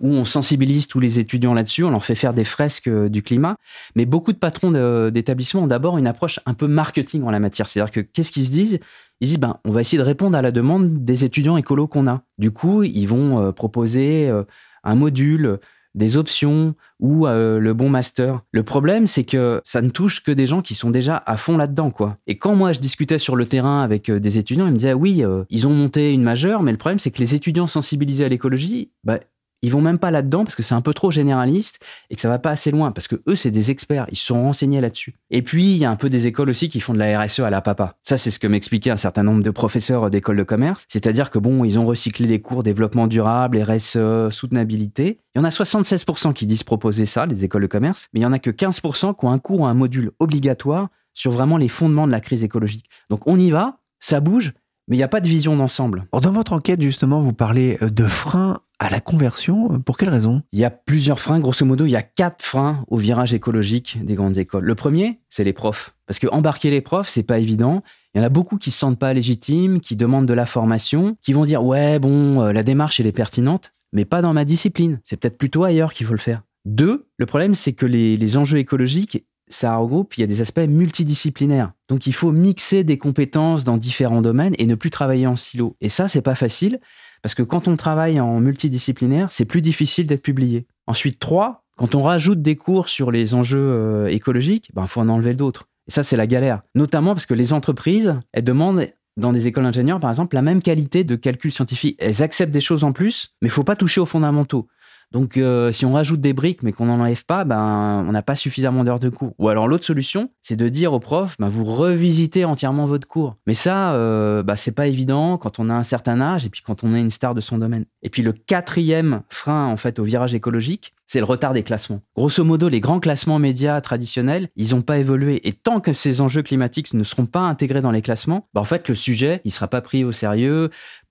où 0.00 0.10
on 0.10 0.24
sensibilise 0.24 0.86
tous 0.86 1.00
les 1.00 1.18
étudiants 1.18 1.54
là-dessus, 1.54 1.82
on 1.82 1.90
leur 1.90 2.04
fait 2.04 2.14
faire 2.14 2.34
des 2.34 2.44
fresques 2.44 2.88
euh, 2.88 3.08
du 3.08 3.22
climat. 3.22 3.56
Mais 3.96 4.04
beaucoup 4.04 4.32
de 4.32 4.38
patrons 4.38 4.70
d'établissements 5.10 5.62
ont 5.62 5.66
d'abord 5.66 5.98
une 5.98 6.06
approche 6.06 6.40
un 6.46 6.54
peu 6.54 6.68
marketing 6.68 7.24
en 7.24 7.30
la 7.30 7.40
matière. 7.40 7.68
C'est-à-dire 7.68 7.90
que 7.90 8.00
qu'est-ce 8.00 8.30
qu'ils 8.30 8.44
se 8.44 8.50
disent? 8.50 8.78
Ils 9.20 9.28
disent, 9.28 9.40
ben, 9.40 9.58
on 9.64 9.72
va 9.72 9.80
essayer 9.80 9.98
de 9.98 10.04
répondre 10.04 10.36
à 10.36 10.42
la 10.42 10.52
demande 10.52 11.04
des 11.04 11.24
étudiants 11.24 11.56
écolos 11.56 11.88
qu'on 11.88 12.06
a. 12.06 12.22
Du 12.36 12.50
coup, 12.50 12.82
ils 12.82 13.06
vont 13.06 13.40
euh, 13.40 13.52
proposer 13.52 14.28
euh, 14.28 14.44
un 14.84 14.94
module 14.94 15.58
des 15.94 16.16
options 16.16 16.74
ou 17.00 17.26
euh, 17.26 17.58
le 17.58 17.74
bon 17.74 17.88
master. 17.88 18.40
Le 18.52 18.62
problème, 18.62 19.06
c'est 19.06 19.24
que 19.24 19.60
ça 19.64 19.82
ne 19.82 19.90
touche 19.90 20.22
que 20.22 20.30
des 20.30 20.46
gens 20.46 20.62
qui 20.62 20.74
sont 20.74 20.90
déjà 20.90 21.22
à 21.26 21.36
fond 21.36 21.56
là-dedans, 21.56 21.90
quoi. 21.90 22.16
Et 22.26 22.38
quand 22.38 22.54
moi 22.54 22.72
je 22.72 22.80
discutais 22.80 23.18
sur 23.18 23.36
le 23.36 23.46
terrain 23.46 23.82
avec 23.82 24.08
euh, 24.08 24.20
des 24.20 24.38
étudiants, 24.38 24.66
ils 24.66 24.72
me 24.72 24.76
disaient 24.76 24.94
oui, 24.94 25.24
euh, 25.24 25.44
ils 25.50 25.66
ont 25.66 25.72
monté 25.72 26.12
une 26.12 26.22
majeure, 26.22 26.62
mais 26.62 26.72
le 26.72 26.78
problème 26.78 26.98
c'est 26.98 27.10
que 27.10 27.20
les 27.20 27.34
étudiants 27.34 27.66
sensibilisés 27.66 28.24
à 28.24 28.28
l'écologie, 28.28 28.90
bah, 29.04 29.18
ils 29.62 29.72
vont 29.72 29.80
même 29.80 29.98
pas 29.98 30.10
là-dedans 30.10 30.44
parce 30.44 30.54
que 30.54 30.62
c'est 30.62 30.74
un 30.74 30.80
peu 30.80 30.94
trop 30.94 31.10
généraliste 31.10 31.80
et 32.10 32.14
que 32.14 32.20
ça 32.20 32.28
va 32.28 32.38
pas 32.38 32.50
assez 32.50 32.70
loin 32.70 32.92
parce 32.92 33.08
que 33.08 33.16
eux 33.28 33.36
c'est 33.36 33.50
des 33.50 33.70
experts, 33.70 34.06
ils 34.10 34.16
sont 34.16 34.42
renseignés 34.42 34.80
là-dessus. 34.80 35.14
Et 35.30 35.42
puis 35.42 35.72
il 35.72 35.76
y 35.78 35.84
a 35.84 35.90
un 35.90 35.96
peu 35.96 36.10
des 36.10 36.26
écoles 36.26 36.50
aussi 36.50 36.68
qui 36.68 36.80
font 36.80 36.92
de 36.92 36.98
la 36.98 37.20
RSE 37.20 37.40
à 37.40 37.50
la 37.50 37.60
papa. 37.60 37.96
Ça 38.02 38.18
c'est 38.18 38.30
ce 38.30 38.38
que 38.38 38.46
m'expliquait 38.46 38.90
un 38.90 38.96
certain 38.96 39.22
nombre 39.22 39.42
de 39.42 39.50
professeurs 39.50 40.10
d'écoles 40.10 40.36
de 40.36 40.42
commerce, 40.42 40.84
c'est-à-dire 40.88 41.30
que 41.30 41.38
bon, 41.38 41.64
ils 41.64 41.78
ont 41.78 41.86
recyclé 41.86 42.26
des 42.26 42.40
cours 42.40 42.62
développement 42.62 43.06
durable, 43.06 43.60
RSE, 43.60 44.30
soutenabilité. 44.30 45.20
Il 45.34 45.38
y 45.38 45.40
en 45.40 45.44
a 45.44 45.50
76% 45.50 46.32
qui 46.32 46.46
disent 46.46 46.62
proposer 46.62 47.06
ça 47.06 47.26
les 47.26 47.44
écoles 47.44 47.62
de 47.62 47.66
commerce, 47.66 48.08
mais 48.12 48.20
il 48.20 48.22
y 48.22 48.26
en 48.26 48.32
a 48.32 48.38
que 48.38 48.50
15% 48.50 49.16
qui 49.16 49.24
ont 49.24 49.30
un 49.30 49.38
cours 49.38 49.60
ou 49.60 49.66
un 49.66 49.74
module 49.74 50.12
obligatoire 50.18 50.88
sur 51.14 51.32
vraiment 51.32 51.56
les 51.56 51.68
fondements 51.68 52.06
de 52.06 52.12
la 52.12 52.20
crise 52.20 52.44
écologique. 52.44 52.88
Donc 53.10 53.26
on 53.26 53.38
y 53.38 53.50
va, 53.50 53.78
ça 54.00 54.20
bouge, 54.20 54.54
mais 54.88 54.96
il 54.96 54.98
n'y 54.98 55.04
a 55.04 55.08
pas 55.08 55.20
de 55.20 55.28
vision 55.28 55.56
d'ensemble. 55.56 56.06
Dans 56.12 56.32
votre 56.32 56.52
enquête, 56.52 56.80
justement, 56.80 57.20
vous 57.20 57.32
parlez 57.32 57.78
de 57.80 58.04
freins 58.04 58.60
à 58.78 58.90
la 58.90 59.00
conversion. 59.00 59.80
Pour 59.80 59.96
quelles 59.96 60.08
raisons 60.08 60.42
Il 60.52 60.58
y 60.58 60.64
a 60.64 60.70
plusieurs 60.70 61.20
freins. 61.20 61.40
Grosso 61.40 61.64
modo, 61.64 61.84
il 61.84 61.90
y 61.90 61.96
a 61.96 62.02
quatre 62.02 62.44
freins 62.44 62.84
au 62.88 62.96
virage 62.96 63.34
écologique 63.34 63.98
des 64.02 64.14
grandes 64.14 64.38
écoles. 64.38 64.64
Le 64.64 64.74
premier, 64.74 65.20
c'est 65.28 65.44
les 65.44 65.52
profs. 65.52 65.94
Parce 66.06 66.18
que 66.18 66.26
embarquer 66.28 66.70
les 66.70 66.80
profs, 66.80 67.08
c'est 67.08 67.22
pas 67.22 67.38
évident. 67.38 67.82
Il 68.14 68.18
y 68.18 68.20
en 68.22 68.24
a 68.24 68.30
beaucoup 68.30 68.56
qui 68.56 68.70
se 68.70 68.78
sentent 68.78 68.98
pas 68.98 69.12
légitimes, 69.12 69.80
qui 69.80 69.94
demandent 69.94 70.26
de 70.26 70.34
la 70.34 70.46
formation, 70.46 71.16
qui 71.22 71.32
vont 71.32 71.44
dire 71.44 71.62
ouais 71.62 71.98
bon, 71.98 72.46
la 72.50 72.62
démarche 72.62 72.98
elle 73.00 73.06
est 73.06 73.12
pertinente, 73.12 73.74
mais 73.92 74.06
pas 74.06 74.22
dans 74.22 74.32
ma 74.32 74.44
discipline. 74.44 75.00
C'est 75.04 75.18
peut-être 75.18 75.36
plutôt 75.36 75.64
ailleurs 75.64 75.92
qu'il 75.92 76.06
faut 76.06 76.14
le 76.14 76.18
faire. 76.18 76.42
Deux, 76.64 77.06
le 77.18 77.26
problème 77.26 77.54
c'est 77.54 77.74
que 77.74 77.86
les, 77.86 78.16
les 78.16 78.36
enjeux 78.36 78.58
écologiques 78.58 79.26
ça 79.50 79.76
regroupe, 79.76 80.16
il 80.16 80.20
y 80.20 80.24
a 80.24 80.26
des 80.26 80.40
aspects 80.40 80.60
multidisciplinaires. 80.60 81.72
Donc 81.88 82.06
il 82.06 82.12
faut 82.12 82.32
mixer 82.32 82.84
des 82.84 82.98
compétences 82.98 83.64
dans 83.64 83.76
différents 83.76 84.22
domaines 84.22 84.54
et 84.58 84.66
ne 84.66 84.74
plus 84.74 84.90
travailler 84.90 85.26
en 85.26 85.36
silo. 85.36 85.76
Et 85.80 85.88
ça, 85.88 86.08
c'est 86.08 86.22
pas 86.22 86.34
facile 86.34 86.80
parce 87.22 87.34
que 87.34 87.42
quand 87.42 87.68
on 87.68 87.76
travaille 87.76 88.20
en 88.20 88.40
multidisciplinaire, 88.40 89.32
c'est 89.32 89.44
plus 89.44 89.62
difficile 89.62 90.06
d'être 90.06 90.22
publié. 90.22 90.66
Ensuite, 90.86 91.18
trois, 91.18 91.64
quand 91.76 91.94
on 91.94 92.02
rajoute 92.02 92.42
des 92.42 92.56
cours 92.56 92.88
sur 92.88 93.10
les 93.10 93.34
enjeux 93.34 93.58
euh, 93.58 94.06
écologiques, 94.08 94.70
ben 94.74 94.86
faut 94.86 95.00
en 95.00 95.08
enlever 95.08 95.34
d'autres. 95.34 95.68
Et 95.88 95.90
ça, 95.90 96.02
c'est 96.02 96.16
la 96.16 96.26
galère. 96.26 96.62
Notamment 96.74 97.14
parce 97.14 97.26
que 97.26 97.34
les 97.34 97.52
entreprises, 97.52 98.18
elles 98.32 98.44
demandent 98.44 98.88
dans 99.16 99.32
des 99.32 99.46
écoles 99.46 99.64
d'ingénieurs, 99.64 100.00
par 100.00 100.10
exemple, 100.10 100.36
la 100.36 100.42
même 100.42 100.62
qualité 100.62 101.02
de 101.02 101.16
calcul 101.16 101.50
scientifique. 101.50 101.96
Elles 101.98 102.22
acceptent 102.22 102.52
des 102.52 102.60
choses 102.60 102.84
en 102.84 102.92
plus, 102.92 103.34
mais 103.42 103.48
il 103.48 103.50
faut 103.50 103.64
pas 103.64 103.76
toucher 103.76 104.00
aux 104.00 104.06
fondamentaux. 104.06 104.68
Donc, 105.12 105.36
euh, 105.36 105.72
si 105.72 105.86
on 105.86 105.94
rajoute 105.94 106.20
des 106.20 106.32
briques 106.32 106.62
mais 106.62 106.72
qu'on 106.72 106.86
n'en 106.86 107.00
enlève 107.00 107.24
pas, 107.24 107.44
ben, 107.44 108.04
on 108.06 108.12
n'a 108.12 108.22
pas 108.22 108.36
suffisamment 108.36 108.84
d'heures 108.84 109.00
de 109.00 109.08
cours. 109.08 109.34
Ou 109.38 109.48
alors, 109.48 109.66
l'autre 109.66 109.84
solution, 109.84 110.30
c'est 110.42 110.56
de 110.56 110.68
dire 110.68 110.92
aux 110.92 111.00
profs, 111.00 111.36
ben, 111.38 111.48
vous 111.48 111.64
revisitez 111.64 112.44
entièrement 112.44 112.84
votre 112.84 113.08
cours. 113.08 113.36
Mais 113.46 113.54
ça, 113.54 113.94
euh, 113.94 114.42
ben, 114.42 114.56
c'est 114.56 114.72
pas 114.72 114.86
évident 114.86 115.38
quand 115.38 115.58
on 115.58 115.70
a 115.70 115.74
un 115.74 115.82
certain 115.82 116.20
âge 116.20 116.44
et 116.44 116.50
puis 116.50 116.62
quand 116.62 116.84
on 116.84 116.94
est 116.94 117.00
une 117.00 117.10
star 117.10 117.34
de 117.34 117.40
son 117.40 117.58
domaine. 117.58 117.86
Et 118.02 118.10
puis, 118.10 118.22
le 118.22 118.32
quatrième 118.32 119.22
frein, 119.28 119.66
en 119.66 119.76
fait, 119.76 119.98
au 119.98 120.04
virage 120.04 120.34
écologique, 120.34 120.94
c'est 121.06 121.20
le 121.20 121.24
retard 121.24 121.54
des 121.54 121.62
classements. 121.62 122.02
Grosso 122.14 122.44
modo, 122.44 122.68
les 122.68 122.80
grands 122.80 123.00
classements 123.00 123.38
médias 123.38 123.80
traditionnels, 123.80 124.48
ils 124.56 124.74
n'ont 124.74 124.82
pas 124.82 124.98
évolué. 124.98 125.48
Et 125.48 125.54
tant 125.54 125.80
que 125.80 125.94
ces 125.94 126.20
enjeux 126.20 126.42
climatiques 126.42 126.92
ne 126.92 127.02
seront 127.02 127.24
pas 127.24 127.40
intégrés 127.40 127.80
dans 127.80 127.90
les 127.90 128.02
classements, 128.02 128.46
ben, 128.52 128.60
en 128.60 128.66
le 128.86 128.94
sujet, 128.94 129.40
il 129.44 129.50
sera 129.50 129.68
pas 129.68 129.80
pris 129.80 130.04
au 130.04 130.12
sérieux 130.12 130.68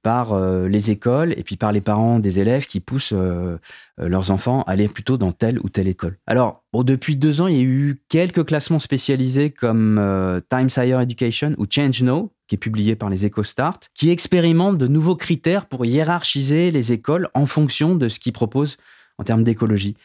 par 0.08 0.32
euh, 0.32 0.70
les 0.70 0.90
écoles 0.90 1.34
et 1.36 1.44
puis 1.44 1.58
par 1.58 1.74
les 1.74 1.82
parents 1.82 2.20
des 2.20 2.40
élèves 2.40 2.66
qui 2.66 2.80
poussent 2.80 3.12
euh, 3.12 3.58
euh, 4.00 4.08
leurs 4.08 4.32
enfants 4.32 4.62
à 4.62 4.72
aller 4.72 4.88
plutôt 4.88 5.18
dans 5.18 5.34
telle 5.34 5.60
ou 5.60 5.68
telle 5.68 5.90
école. 5.90 6.18
Alors, 6.28 6.64
depuis 6.74 7.18
deux 7.18 7.42
ans, 7.42 7.48
il 7.48 7.58
y 7.58 7.60
a 7.60 7.64
eu 7.64 8.02
quelques 8.08 8.46
classements 8.46 8.80
spécialisés 8.80 9.50
comme 9.50 10.02
Times 10.50 10.70
Higher 10.78 11.02
Education 11.02 11.56
ou 11.58 11.66
Change 11.70 12.04
Now, 12.04 12.32
qui 12.48 12.56
est 12.56 12.58
publié 12.58 12.96
par 12.96 13.10
les 13.10 13.26
EcoStart, 13.26 13.82
qui 13.94 14.10
expérimentent 14.10 14.78
de 14.78 14.88
nouveaux 14.88 15.18
critères 15.18 15.66
pour 15.66 15.86
hiérarchiser 15.86 16.72
les 16.72 16.94
écoles 16.94 17.28
en 17.34 17.46
fonction 17.46 17.94
de 17.94 18.08
ce 18.08 18.22
qu'ils 18.22 18.32
proposent 18.32 18.78
en 19.18 19.26
termes 19.26 19.44
d'écologie 19.44 19.98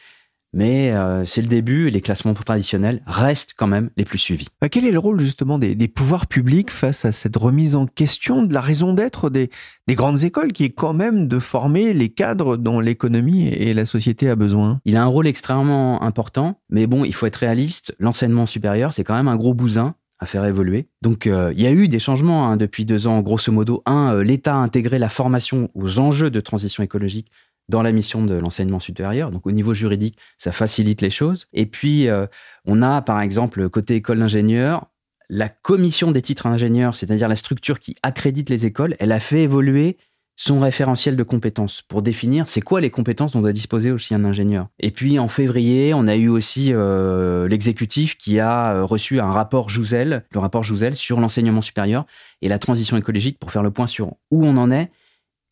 mais 0.53 0.91
euh, 0.91 1.25
c'est 1.25 1.41
le 1.41 1.47
début 1.47 1.87
et 1.87 1.91
les 1.91 2.01
classements 2.01 2.33
traditionnels 2.33 3.01
restent 3.05 3.53
quand 3.57 3.67
même 3.67 3.89
les 3.97 4.05
plus 4.05 4.19
suivis. 4.19 4.47
Bah, 4.61 4.69
quel 4.69 4.85
est 4.85 4.91
le 4.91 4.99
rôle 4.99 5.19
justement 5.19 5.57
des, 5.57 5.75
des, 5.75 5.87
pouvoirs 5.87 6.27
publics 6.27 6.71
face 6.71 7.05
à 7.05 7.11
cette 7.11 7.35
remise 7.35 7.75
en 7.75 7.87
question 7.87 8.43
de 8.43 8.53
la 8.53 8.61
raison 8.61 8.93
d'être 8.93 9.29
des, 9.29 9.49
des, 9.87 9.95
grandes 9.95 10.23
écoles 10.23 10.53
qui 10.53 10.65
est 10.65 10.69
quand 10.69 10.93
même 10.93 11.27
de 11.27 11.39
former 11.39 11.93
les 11.93 12.09
cadres 12.09 12.57
dont 12.57 12.79
l'économie 12.79 13.47
et 13.47 13.73
la 13.73 13.85
société 13.85 14.29
a 14.29 14.35
besoin? 14.35 14.79
Il 14.85 14.95
a 14.95 15.03
un 15.03 15.07
rôle 15.07 15.27
extrêmement 15.27 16.01
important, 16.03 16.59
mais 16.69 16.87
bon, 16.87 17.03
il 17.03 17.13
faut 17.13 17.25
être 17.25 17.37
réaliste, 17.37 17.95
l'enseignement 17.99 18.45
supérieur, 18.45 18.93
c'est 18.93 19.03
quand 19.03 19.15
même 19.15 19.27
un 19.27 19.35
gros 19.35 19.53
bousin 19.53 19.95
à 20.19 20.25
faire 20.25 20.45
évoluer. 20.45 20.87
Donc 21.01 21.27
euh, 21.27 21.53
il 21.55 21.61
y 21.61 21.67
a 21.67 21.71
eu 21.71 21.87
des 21.87 21.99
changements 21.99 22.47
hein, 22.47 22.57
depuis 22.57 22.85
deux 22.85 23.07
ans, 23.07 23.21
grosso 23.21 23.51
modo. 23.51 23.83
Un, 23.85 24.13
euh, 24.13 24.23
l'État 24.23 24.55
a 24.55 24.57
intégré 24.57 24.97
la 24.97 25.09
formation 25.09 25.69
aux 25.75 25.99
enjeux 25.99 26.31
de 26.31 26.39
transition 26.39 26.81
écologique 26.81 27.29
dans 27.69 27.81
la 27.81 27.91
mission 27.91 28.25
de 28.25 28.35
l'enseignement 28.35 28.79
supérieur. 28.79 29.31
Donc 29.31 29.45
au 29.45 29.51
niveau 29.51 29.73
juridique, 29.73 30.17
ça 30.37 30.51
facilite 30.51 31.01
les 31.01 31.09
choses. 31.09 31.47
Et 31.53 31.65
puis, 31.65 32.07
euh, 32.07 32.27
on 32.65 32.81
a 32.81 33.01
par 33.01 33.21
exemple, 33.21 33.69
côté 33.69 33.95
école 33.95 34.19
d'ingénieurs, 34.19 34.87
la 35.29 35.49
commission 35.49 36.11
des 36.11 36.21
titres 36.21 36.47
ingénieurs, 36.47 36.95
c'est-à-dire 36.95 37.27
la 37.27 37.35
structure 37.35 37.79
qui 37.79 37.95
accrédite 38.03 38.49
les 38.49 38.65
écoles, 38.65 38.95
elle 38.99 39.11
a 39.11 39.19
fait 39.19 39.43
évoluer 39.43 39.97
son 40.35 40.59
référentiel 40.59 41.15
de 41.15 41.23
compétences 41.23 41.83
pour 41.83 42.01
définir 42.01 42.49
c'est 42.49 42.61
quoi 42.61 42.81
les 42.81 42.89
compétences 42.89 43.33
dont 43.33 43.41
doit 43.41 43.53
disposer 43.53 43.91
aussi 43.91 44.15
un 44.15 44.25
ingénieur. 44.25 44.67
Et 44.79 44.91
puis 44.91 45.19
en 45.19 45.27
février, 45.27 45.93
on 45.93 46.07
a 46.07 46.15
eu 46.15 46.27
aussi 46.27 46.73
euh, 46.73 47.47
l'exécutif 47.47 48.17
qui 48.17 48.39
a 48.39 48.73
euh, 48.73 48.83
reçu 48.83 49.19
un 49.19 49.31
rapport 49.31 49.69
Jouzel, 49.69 50.25
le 50.31 50.39
rapport 50.39 50.63
Jouzel 50.63 50.95
sur 50.95 51.19
l'enseignement 51.19 51.61
supérieur 51.61 52.05
et 52.41 52.49
la 52.49 52.57
transition 52.57 52.97
écologique 52.97 53.37
pour 53.37 53.51
faire 53.51 53.63
le 53.63 53.71
point 53.71 53.87
sur 53.87 54.15
où 54.31 54.43
on 54.45 54.57
en 54.57 54.71
est 54.71 54.89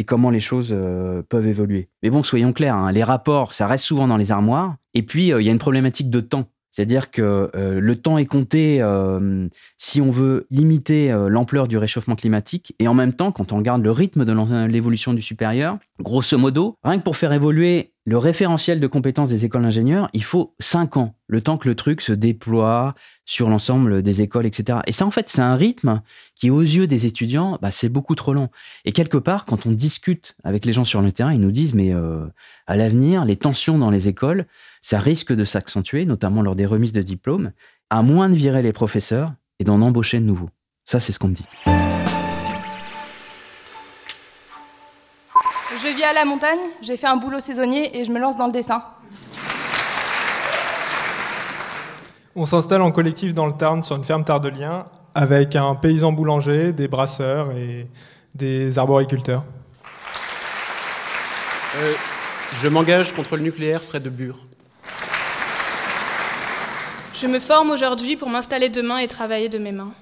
et 0.02 0.04
comment 0.04 0.32
les 0.32 0.40
choses 0.40 0.70
euh, 0.72 1.22
peuvent 1.30 1.46
évoluer. 1.46 1.88
Mais 2.02 2.10
bon, 2.10 2.24
soyons 2.24 2.54
clairs, 2.54 2.76
hein, 2.76 2.92
les 2.92 3.04
rapports, 3.04 3.54
ça 3.54 3.68
reste 3.68 3.84
souvent 3.84 4.08
dans 4.08 4.18
les 4.18 4.32
armoires. 4.32 4.78
Et 4.96 5.04
puis, 5.04 5.32
euh, 5.32 5.40
il 5.40 5.46
y 5.46 5.50
a 5.50 5.52
une 5.52 5.60
problématique 5.60 6.10
de 6.10 6.20
temps. 6.22 6.48
C'est-à-dire 6.72 7.12
que 7.12 7.52
euh, 7.54 7.80
le 7.80 7.96
temps 7.98 8.18
est 8.18 8.26
compté 8.26 8.82
si 9.78 10.02
on 10.02 10.10
veut 10.10 10.48
limiter 10.50 11.12
l'ampleur 11.30 11.68
du 11.68 11.78
réchauffement 11.78 12.16
climatique. 12.16 12.74
Et 12.80 12.88
en 12.88 12.96
même 12.96 13.14
temps, 13.14 13.32
quand 13.32 13.52
on 13.52 13.58
regarde 13.58 13.84
le 13.84 13.92
rythme 13.92 14.26
de 14.26 14.68
l'évolution 14.68 15.14
du 15.14 15.22
supérieur, 15.22 15.78
grosso 16.00 16.38
modo, 16.38 16.78
rien 16.84 16.98
que 16.98 17.04
pour 17.04 17.18
faire 17.18 17.34
évoluer 17.34 17.92
le 18.06 18.18
référentiel 18.18 18.80
de 18.80 18.88
compétences 18.88 19.30
des 19.30 19.46
écoles 19.46 19.62
d'ingénieurs, 19.62 20.10
il 20.14 20.24
faut 20.24 20.56
5 20.60 20.98
ans, 20.98 21.16
le 21.28 21.42
temps 21.42 21.58
que 21.58 21.70
le 21.70 21.76
truc 21.76 22.02
se 22.02 22.12
déploie 22.12 22.96
sur 23.26 23.48
l'ensemble 23.48 24.02
des 24.02 24.22
écoles, 24.22 24.48
etc. 24.48 24.80
Et 24.88 24.92
ça, 24.92 25.06
en 25.06 25.12
fait, 25.12 25.30
c'est 25.30 25.42
un 25.42 25.56
rythme 25.56 26.02
qui, 26.36 26.50
aux 26.50 26.62
yeux 26.62 26.88
des 26.88 27.06
étudiants, 27.06 27.60
bah, 27.62 27.70
c'est 27.70 27.90
beaucoup 27.90 28.16
trop 28.16 28.34
long. 28.34 28.50
Et 28.86 28.92
quelque 28.92 29.18
part, 29.18 29.46
quand 29.46 29.68
on 29.68 29.72
discute 29.72 30.36
avec 30.44 30.66
les 30.66 30.74
gens 30.74 30.84
sur 30.84 31.02
le 31.02 31.12
terrain, 31.12 31.32
ils 31.32 31.40
nous 31.40 31.52
disent, 31.52 31.76
mais 31.76 31.94
euh, 31.94 32.26
à 32.66 32.76
l'avenir, 32.76 33.24
les 33.24 33.36
tensions 33.36 33.78
dans 33.78 33.92
les 33.92 34.08
écoles, 34.08 34.48
ça 34.82 35.00
risque 35.00 35.34
de 35.34 35.44
s'accentuer, 35.44 36.06
notamment 36.06 36.42
lors 36.42 36.56
des 36.56 36.66
remises 36.66 36.94
de 36.94 37.04
diplômes, 37.04 37.52
à 37.92 38.02
moins 38.02 38.30
de 38.30 38.36
virer 38.36 38.64
les 38.64 38.74
professeurs 38.74 39.34
et 39.60 39.64
d'en 39.64 39.80
embaucher 39.82 40.20
de 40.20 40.26
nouveaux. 40.26 40.50
Ça, 40.86 41.00
c'est 41.00 41.12
ce 41.12 41.20
qu'on 41.20 41.28
me 41.28 41.36
dit. 41.36 41.46
Je 45.82 45.88
vis 45.88 46.04
à 46.04 46.14
la 46.14 46.26
montagne, 46.26 46.60
j'ai 46.84 46.96
fait 46.96 47.08
un 47.08 47.18
boulot 47.18 47.40
saisonnier 47.40 47.98
et 47.98 48.04
je 48.04 48.12
me 48.12 48.20
lance 48.20 48.38
dans 48.38 48.46
le 48.46 48.52
dessin. 48.52 48.84
On 52.36 52.46
s'installe 52.46 52.84
en 52.84 52.92
collectif 52.92 53.34
dans 53.34 53.48
le 53.48 53.54
Tarn 53.54 53.82
sur 53.82 53.96
une 53.96 54.04
ferme 54.04 54.24
tardelien 54.24 54.86
avec 55.16 55.56
un 55.56 55.74
paysan 55.74 56.12
boulanger, 56.12 56.72
des 56.72 56.88
brasseurs 56.88 57.52
et 57.54 57.88
des 58.36 58.78
arboriculteurs. 58.78 59.44
Euh, 61.78 61.94
je 62.54 62.68
m'engage 62.68 63.12
contre 63.14 63.36
le 63.36 63.42
nucléaire 63.42 63.82
près 63.82 64.00
de 64.00 64.10
Bure. 64.12 64.40
Je 67.16 67.26
me 67.26 67.40
forme 67.40 67.72
aujourd'hui 67.72 68.18
pour 68.18 68.30
m'installer 68.30 68.70
demain 68.70 69.00
et 69.00 69.08
travailler 69.08 69.50
de 69.50 69.58
mes 69.58 69.72
mains. 69.72 69.94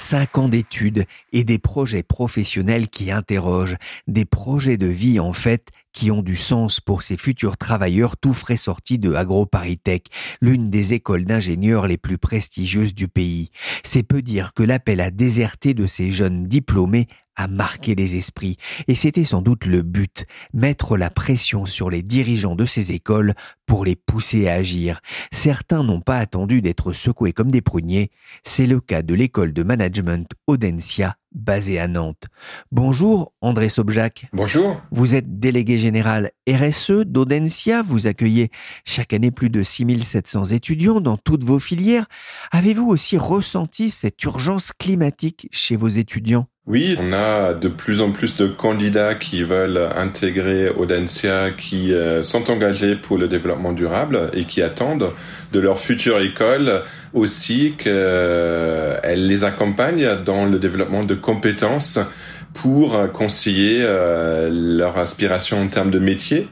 Cinq 0.00 0.38
ans 0.38 0.48
d'études 0.48 1.04
et 1.34 1.44
des 1.44 1.58
projets 1.58 2.02
professionnels 2.02 2.88
qui 2.88 3.10
interrogent, 3.10 3.76
des 4.08 4.24
projets 4.24 4.78
de 4.78 4.86
vie 4.86 5.20
en 5.20 5.34
fait 5.34 5.68
qui 5.92 6.10
ont 6.10 6.22
du 6.22 6.36
sens 6.36 6.80
pour 6.80 7.02
ces 7.02 7.18
futurs 7.18 7.58
travailleurs 7.58 8.16
tout 8.16 8.32
frais 8.32 8.56
sortis 8.56 8.98
de 8.98 9.12
AgroParisTech, 9.12 10.06
l'une 10.40 10.70
des 10.70 10.94
écoles 10.94 11.26
d'ingénieurs 11.26 11.86
les 11.86 11.98
plus 11.98 12.16
prestigieuses 12.16 12.94
du 12.94 13.08
pays. 13.08 13.50
C'est 13.84 14.02
peu 14.02 14.22
dire 14.22 14.54
que 14.54 14.62
l'appel 14.62 15.02
à 15.02 15.10
déserter 15.10 15.74
de 15.74 15.86
ces 15.86 16.12
jeunes 16.12 16.44
diplômés 16.44 17.06
a 17.40 17.48
marqué 17.48 17.94
les 17.94 18.16
esprits, 18.16 18.58
et 18.86 18.94
c'était 18.94 19.24
sans 19.24 19.40
doute 19.40 19.64
le 19.64 19.80
but, 19.80 20.26
mettre 20.52 20.98
la 20.98 21.08
pression 21.08 21.64
sur 21.64 21.88
les 21.88 22.02
dirigeants 22.02 22.54
de 22.54 22.66
ces 22.66 22.92
écoles 22.92 23.34
pour 23.64 23.86
les 23.86 23.96
pousser 23.96 24.46
à 24.46 24.54
agir. 24.54 25.00
Certains 25.32 25.82
n'ont 25.82 26.02
pas 26.02 26.18
attendu 26.18 26.60
d'être 26.60 26.92
secoués 26.92 27.32
comme 27.32 27.50
des 27.50 27.62
pruniers, 27.62 28.10
c'est 28.44 28.66
le 28.66 28.78
cas 28.80 29.00
de 29.00 29.14
l'école 29.14 29.54
de 29.54 29.62
management 29.62 30.30
Audencia 30.46 31.16
basée 31.32 31.78
à 31.78 31.88
Nantes. 31.88 32.24
Bonjour 32.72 33.32
André 33.40 33.68
Sobjac. 33.68 34.26
Bonjour. 34.32 34.82
Vous 34.90 35.14
êtes 35.14 35.38
délégué 35.38 35.78
général 35.78 36.32
RSE 36.48 37.04
d'Audencia, 37.06 37.82
vous 37.82 38.06
accueillez 38.06 38.50
chaque 38.84 39.14
année 39.14 39.30
plus 39.30 39.48
de 39.48 39.62
6700 39.62 40.46
étudiants 40.46 41.00
dans 41.00 41.16
toutes 41.16 41.44
vos 41.44 41.58
filières. 41.58 42.06
Avez-vous 42.50 42.86
aussi 42.86 43.16
ressenti 43.16 43.88
cette 43.88 44.22
urgence 44.24 44.72
climatique 44.72 45.48
chez 45.52 45.76
vos 45.76 45.88
étudiants? 45.88 46.49
Oui, 46.66 46.96
on 47.00 47.12
a 47.12 47.54
de 47.54 47.68
plus 47.68 48.00
en 48.00 48.12
plus 48.12 48.36
de 48.36 48.46
candidats 48.46 49.14
qui 49.14 49.42
veulent 49.42 49.88
intégrer 49.96 50.68
Audencia, 50.68 51.50
qui 51.50 51.92
euh, 51.92 52.22
sont 52.22 52.50
engagés 52.50 52.96
pour 52.96 53.18
le 53.18 53.28
développement 53.28 53.72
durable 53.72 54.30
et 54.34 54.44
qui 54.44 54.60
attendent 54.62 55.10
de 55.52 55.58
leur 55.58 55.78
future 55.78 56.20
école 56.20 56.82
aussi 57.14 57.74
qu'elle 57.78 59.26
les 59.26 59.44
accompagne 59.44 60.22
dans 60.24 60.44
le 60.44 60.58
développement 60.58 61.02
de 61.02 61.14
compétences 61.14 61.98
pour 62.52 63.10
conseiller 63.12 63.80
euh, 63.82 64.50
leur 64.52 64.98
aspiration 64.98 65.62
en 65.62 65.66
termes 65.66 65.90
de 65.90 65.98
métier 65.98 66.48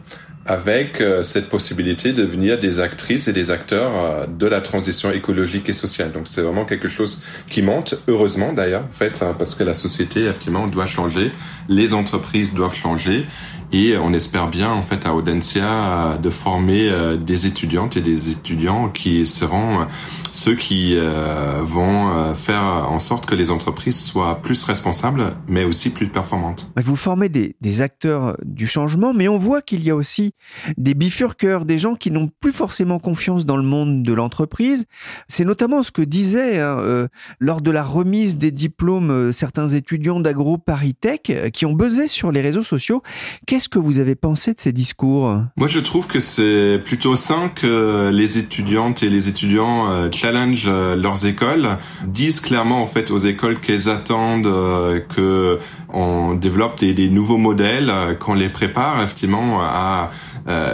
avec 0.49 1.03
euh, 1.03 1.23
cette 1.23 1.51
possibilité 1.51 2.15
de 2.15 2.23
devenir 2.23 2.59
des 2.59 2.81
actrices 2.81 3.29
et 3.29 3.35
des 3.35 3.51
acteurs 3.51 3.93
euh, 3.95 4.27
de 4.27 4.47
la 4.47 4.63
transition 4.63 5.13
écologique 5.13 5.69
et 5.69 5.75
sociale. 5.75 6.11
Donc 6.11 6.27
c'est 6.27 6.41
vraiment 6.41 6.65
quelque 6.65 6.89
chose 6.89 7.23
qui 7.51 7.61
monte, 7.61 7.97
heureusement 8.09 8.55
d'ailleurs, 8.55 8.85
en 8.89 8.93
fait, 8.93 9.23
hein, 9.23 9.37
parce 9.39 9.55
que 9.55 9.63
la 9.63 9.75
société, 9.75 10.25
effectivement, 10.25 10.67
doit 10.67 10.87
changer, 10.87 11.31
les 11.69 11.93
entreprises 11.93 12.55
doivent 12.55 12.75
changer, 12.75 13.27
et 13.73 13.99
on 13.99 14.15
espère 14.15 14.49
bien, 14.49 14.71
en 14.71 14.83
fait, 14.83 15.05
à 15.05 15.13
Audencia, 15.13 16.19
de 16.23 16.31
former 16.31 16.91
des 17.21 17.47
étudiantes 17.47 17.99
et 17.99 18.01
des 18.01 18.31
étudiants 18.31 18.89
qui 18.89 19.27
seront 19.27 19.87
ceux 20.33 20.55
qui 20.55 20.95
euh, 20.97 21.61
vont 21.63 22.11
euh, 22.11 22.35
faire 22.35 22.63
en 22.63 22.99
sorte 22.99 23.27
que 23.27 23.35
les 23.35 23.51
entreprises 23.51 24.01
soient 24.01 24.41
plus 24.43 24.63
responsables, 24.65 25.35
mais 25.47 25.65
aussi 25.65 25.91
plus 25.91 26.09
performantes. 26.09 26.71
Vous 26.77 26.97
formez 26.97 27.29
des, 27.29 27.57
des 27.61 27.83
acteurs 27.83 28.37
du 28.45 28.67
changement, 28.67 29.13
mais 29.13 29.29
on 29.29 29.37
voit 29.37 29.63
qu'il 29.63 29.83
y 29.85 29.91
a 29.91 29.95
aussi 29.95 30.33
des 30.77 30.95
bifurqueurs, 30.95 31.65
des 31.65 31.79
gens 31.79 31.95
qui 31.95 32.11
n'ont 32.11 32.31
plus 32.41 32.53
forcément 32.53 32.99
confiance 32.99 33.47
dans 33.47 33.57
le 33.57 33.63
monde 33.63 34.03
de 34.03 34.13
l'entreprise. 34.13 34.87
C'est 35.27 35.45
notamment 35.45 35.83
ce 35.83 35.91
que 35.91 36.03
disaient 36.03 36.59
hein, 36.59 36.79
euh, 36.79 37.09
lors 37.41 37.61
de 37.61 37.71
la 37.71 37.85
remise 37.85 38.37
des 38.37 38.51
diplômes 38.51 39.11
euh, 39.11 39.33
certains 39.33 39.69
étudiants 39.69 40.21
d'Agro 40.21 40.59
Paris 40.59 40.95
Tech 40.95 41.21
qui 41.53 41.67
ont 41.67 41.73
buzzé 41.73 42.09
sur 42.09 42.33
les 42.33 42.41
réseaux 42.41 42.63
sociaux. 42.63 43.03
Qu'est-ce 43.47 43.69
que 43.69 43.79
vous 43.79 43.99
avez 43.99 44.15
pensé 44.15 44.55
de 44.55 44.61
ces 44.61 44.73
discours? 44.73 45.43
Moi, 45.57 45.69
je 45.69 45.81
trouve 45.81 46.07
que 46.07 46.21
c'est 46.21 46.81
plutôt 46.85 47.17
sain 47.17 47.49
que 47.49 48.11
les 48.13 48.39
étudiantes 48.39 49.03
et 49.03 49.11
les 49.11 49.29
étudiants 49.29 49.91
euh, 49.91 50.09
challenge 50.19 50.65
euh, 50.67 50.97
leurs 50.97 51.27
écoles, 51.27 51.79
disent 52.07 52.41
clairement 52.41 52.83
en 52.83 52.87
fait 52.87 53.11
aux 53.11 53.19
écoles 53.19 53.59
qu'elles 53.61 53.89
attendent 53.89 54.47
euh, 54.47 55.01
que 55.01 55.59
on 55.93 56.35
développe 56.35 56.79
des, 56.79 56.93
des 56.93 57.09
nouveaux 57.09 57.39
modèles, 57.39 57.91
euh, 57.91 58.15
qu'on 58.15 58.35
les 58.35 58.49
prépare 58.49 59.03
effectivement 59.03 59.61
à 59.63 60.11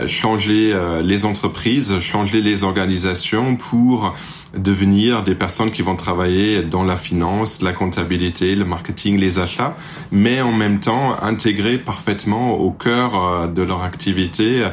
changer 0.06 0.74
les 1.02 1.24
entreprises, 1.24 1.98
changer 2.00 2.40
les 2.40 2.64
organisations 2.64 3.56
pour 3.56 4.14
devenir 4.56 5.24
des 5.24 5.34
personnes 5.34 5.72
qui 5.72 5.82
vont 5.82 5.96
travailler 5.96 6.62
dans 6.62 6.84
la 6.84 6.96
finance, 6.96 7.60
la 7.60 7.72
comptabilité, 7.72 8.54
le 8.54 8.64
marketing, 8.64 9.18
les 9.18 9.40
achats, 9.40 9.76
mais 10.12 10.40
en 10.40 10.52
même 10.52 10.78
temps 10.78 11.16
intégrer 11.22 11.76
parfaitement 11.76 12.54
au 12.54 12.70
cœur 12.70 13.48
de 13.48 13.62
leur 13.62 13.82
activité 13.82 14.68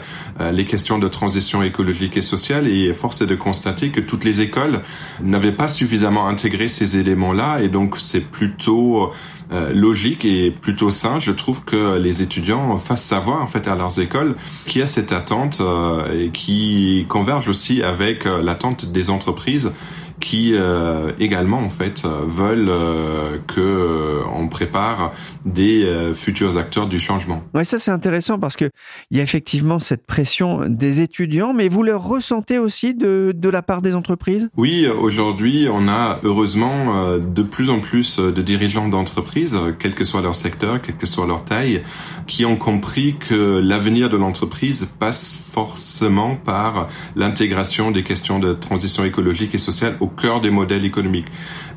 les 0.51 0.65
questions 0.65 0.99
de 0.99 1.07
transition 1.07 1.63
écologique 1.63 2.15
et 2.15 2.21
sociale. 2.21 2.67
Et 2.67 2.93
force 2.93 3.21
est 3.21 3.27
de 3.27 3.35
constater 3.35 3.89
que 3.89 4.01
toutes 4.01 4.23
les 4.23 4.41
écoles 4.41 4.81
n'avaient 5.23 5.51
pas 5.51 5.67
suffisamment 5.67 6.27
intégré 6.27 6.67
ces 6.67 6.97
éléments-là, 6.97 7.61
et 7.63 7.67
donc 7.67 7.97
c'est 7.97 8.29
plutôt 8.29 9.11
euh, 9.53 9.73
logique 9.73 10.23
et 10.23 10.49
plutôt 10.49 10.91
sain, 10.91 11.19
je 11.19 11.31
trouve 11.31 11.65
que 11.65 11.97
les 11.97 12.21
étudiants 12.21 12.77
fassent 12.77 13.03
savoir 13.03 13.41
en 13.41 13.47
fait 13.47 13.67
à 13.67 13.75
leurs 13.75 13.99
écoles 13.99 14.35
qu'il 14.65 14.79
y 14.79 14.83
a 14.83 14.87
cette 14.87 15.11
attente 15.11 15.59
euh, 15.59 16.25
et 16.25 16.29
qui 16.29 17.05
converge 17.09 17.49
aussi 17.49 17.83
avec 17.83 18.25
euh, 18.25 18.41
l'attente 18.41 18.85
des 18.85 19.09
entreprises 19.09 19.73
qui 20.21 20.53
euh, 20.53 21.11
également 21.19 21.57
en 21.57 21.69
fait 21.69 22.05
veulent 22.05 22.69
euh, 22.69 23.37
que 23.47 24.21
on 24.33 24.47
prépare 24.47 25.11
des 25.45 25.85
futurs 26.13 26.57
acteurs 26.57 26.87
du 26.87 26.99
changement. 26.99 27.43
Ouais, 27.53 27.65
ça 27.65 27.79
c'est 27.79 27.91
intéressant 27.91 28.39
parce 28.39 28.55
que 28.55 28.69
il 29.09 29.17
y 29.17 29.19
a 29.19 29.23
effectivement 29.23 29.79
cette 29.79 30.05
pression 30.05 30.61
des 30.67 31.01
étudiants, 31.01 31.53
mais 31.53 31.67
vous 31.67 31.83
le 31.83 31.95
ressentez 31.95 32.59
aussi 32.59 32.93
de 32.93 33.33
de 33.35 33.49
la 33.49 33.61
part 33.61 33.81
des 33.81 33.95
entreprises? 33.95 34.49
Oui, 34.55 34.87
aujourd'hui, 34.87 35.67
on 35.69 35.87
a 35.87 36.19
heureusement 36.23 37.17
de 37.17 37.43
plus 37.43 37.69
en 37.69 37.79
plus 37.79 38.19
de 38.19 38.41
dirigeants 38.41 38.87
d'entreprises, 38.87 39.57
quel 39.79 39.93
que 39.93 40.03
soit 40.03 40.21
leur 40.21 40.35
secteur, 40.35 40.81
quelle 40.81 40.95
que 40.95 41.07
soit 41.07 41.25
leur 41.25 41.43
taille, 41.43 41.81
qui 42.27 42.45
ont 42.45 42.55
compris 42.55 43.15
que 43.15 43.59
l'avenir 43.59 44.09
de 44.09 44.17
l'entreprise 44.17 44.89
passe 44.99 45.45
forcément 45.51 46.35
par 46.35 46.87
l'intégration 47.15 47.91
des 47.91 48.03
questions 48.03 48.39
de 48.39 48.53
transition 48.53 49.03
écologique 49.03 49.55
et 49.55 49.57
sociale 49.57 49.95
au 49.99 50.07
cœur 50.07 50.41
des 50.41 50.49
modèles 50.49 50.85
économiques. 50.85 51.27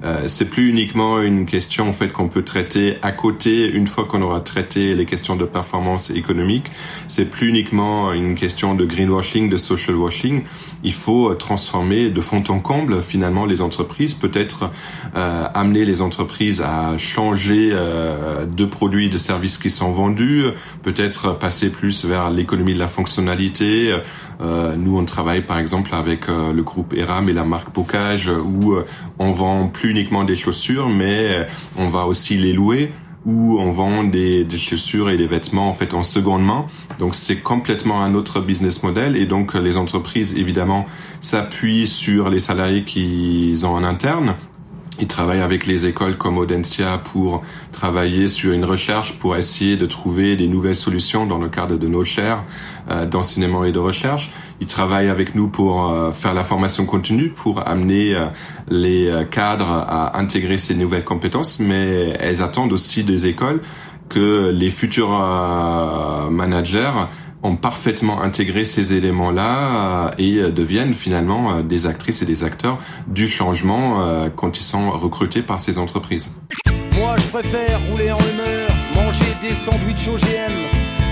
Euh, 0.05 0.25
c'est 0.27 0.51
plus 0.51 0.69
uniquement 0.69 1.21
une 1.21 1.47
question 1.47 1.89
en 1.89 1.93
fait 1.93 2.13
qu'on 2.13 2.29
peut 2.29 2.43
traiter 2.43 2.99
à 3.03 3.13
côté 3.13 3.71
une 3.71 3.87
fois 3.87 4.05
qu'on 4.05 4.21
aura 4.23 4.41
traité 4.41 4.95
les 4.95 5.07
questions 5.07 5.37
de 5.37 5.45
performance 5.45 6.11
économique. 6.11 6.67
C'est 7.09 7.31
plus 7.31 7.49
uniquement 7.49 8.13
une 8.13 8.35
question 8.35 8.75
de 8.75 8.85
greenwashing, 8.85 9.49
de 9.49 9.57
social 9.57 9.97
washing. 9.97 10.43
Il 10.83 10.93
faut 10.93 11.35
transformer 11.35 12.11
de 12.11 12.21
fond 12.21 12.45
en 12.49 12.61
comble 12.61 13.03
finalement 13.03 13.47
les 13.47 13.63
entreprises, 13.63 14.15
peut-être 14.15 14.71
euh, 15.17 15.47
amener 15.55 15.85
les 15.85 16.03
entreprises 16.03 16.61
à 16.61 16.99
changer 16.99 17.71
euh, 17.73 18.45
de 18.45 18.65
produits, 18.67 19.09
de 19.09 19.19
services 19.19 19.57
qui 19.57 19.71
sont 19.71 19.93
vendus, 19.93 20.45
peut-être 20.83 21.39
passer 21.39 21.71
plus 21.71 22.05
vers 22.05 22.31
l'économie 22.31 22.75
de 22.75 22.79
la 22.79 22.89
fonctionnalité. 22.89 23.95
Euh, 24.41 24.75
nous, 24.77 24.99
on 24.99 25.05
travaille 25.05 25.43
par 25.43 25.59
exemple 25.59 25.95
avec 25.95 26.29
euh, 26.29 26.53
le 26.53 26.63
groupe 26.63 26.95
Eram 26.95 27.29
et 27.29 27.33
la 27.33 27.45
marque 27.45 27.73
Bocage 27.73 28.29
où 28.29 28.73
euh, 28.73 28.85
on 29.19 29.33
vend 29.33 29.69
plus 29.69 29.91
uniquement 29.91 30.25
des 30.25 30.37
chaussures, 30.37 30.89
mais 30.89 31.47
on 31.77 31.89
va 31.89 32.07
aussi 32.07 32.37
les 32.37 32.53
louer 32.53 32.93
où 33.27 33.59
on 33.59 33.71
vend 33.71 34.05
des, 34.05 34.45
des, 34.45 34.59
chaussures 34.59 35.09
et 35.09 35.17
des 35.17 35.27
vêtements 35.27 35.71
en 35.71 35.73
fait 35.73 35.95
en 35.95 36.03
seconde 36.03 36.45
main. 36.45 36.67
Donc 36.99 37.15
c'est 37.15 37.37
complètement 37.37 38.03
un 38.03 38.15
autre 38.15 38.41
business 38.41 38.83
model 38.83 39.17
et 39.17 39.25
donc 39.25 39.55
les 39.55 39.79
entreprises 39.79 40.35
évidemment 40.37 40.85
s'appuient 41.21 41.87
sur 41.87 42.29
les 42.29 42.39
salariés 42.39 42.85
qu'ils 42.85 43.65
ont 43.65 43.75
en 43.75 43.83
interne 43.83 44.35
ils 45.01 45.09
travaillent 45.09 45.41
avec 45.41 45.67
les 45.67 45.87
écoles 45.87 46.17
comme 46.17 46.39
Audencia 46.39 46.99
pour 46.99 47.43
travailler 47.73 48.29
sur 48.29 48.53
une 48.53 48.65
recherche 48.65 49.15
pour 49.19 49.37
essayer 49.37 49.77
de 49.77 49.87
trouver 49.87 50.37
des 50.37 50.47
nouvelles 50.47 50.77
solutions 50.77 51.27
dans 51.27 51.39
le 51.39 51.49
cadre 51.49 51.77
de 51.77 51.89
nos 51.89 52.05
chaires 52.05 52.45
euh, 52.91 53.07
d'enseignement 53.07 53.65
et 53.65 53.73
de 53.73 53.81
recherche. 53.81 54.31
Ils 54.61 54.67
travaillent 54.67 55.09
avec 55.09 55.35
nous 55.35 55.49
pour 55.49 55.91
euh, 55.91 56.13
faire 56.13 56.33
la 56.33 56.45
formation 56.45 56.87
continue, 56.87 57.31
pour 57.31 57.67
amener 57.67 58.15
euh, 58.15 58.27
les 58.69 59.09
euh, 59.09 59.25
cadres 59.25 59.71
à 59.71 60.19
intégrer 60.19 60.59
ces 60.59 60.75
nouvelles 60.75 61.05
compétences, 61.05 61.59
mais 61.59 62.17
elles 62.21 62.43
attendent 62.43 62.73
aussi 62.73 63.05
des 63.05 63.27
écoles 63.27 63.61
que 64.09 64.51
les 64.55 64.71
futurs 64.71 65.19
managers 66.31 66.93
ont 67.45 67.57
parfaitement 67.57 68.23
intégré 68.23 68.65
ces 68.65 68.95
éléments-là 68.95 70.13
et 70.19 70.43
deviennent 70.51 70.95
finalement 70.95 71.61
des 71.61 71.87
actrices 71.87 72.23
et 72.23 72.27
des 72.27 72.43
acteurs 72.43 72.79
du 73.07 73.29
changement 73.29 74.31
quand 74.35 74.59
ils 74.59 74.63
sont 74.63 74.91
recrutés 74.91 75.43
par 75.43 75.61
ces 75.61 75.79
entreprises. 75.79 76.41
Moi 76.97 77.17
je 77.19 77.27
préfère 77.27 77.81
rouler 77.91 78.11
en 78.11 78.19
humeur, 78.19 78.71
manger 78.95 79.33
des 79.43 79.53
sandwichs 79.53 80.09
OGM, 80.09 80.55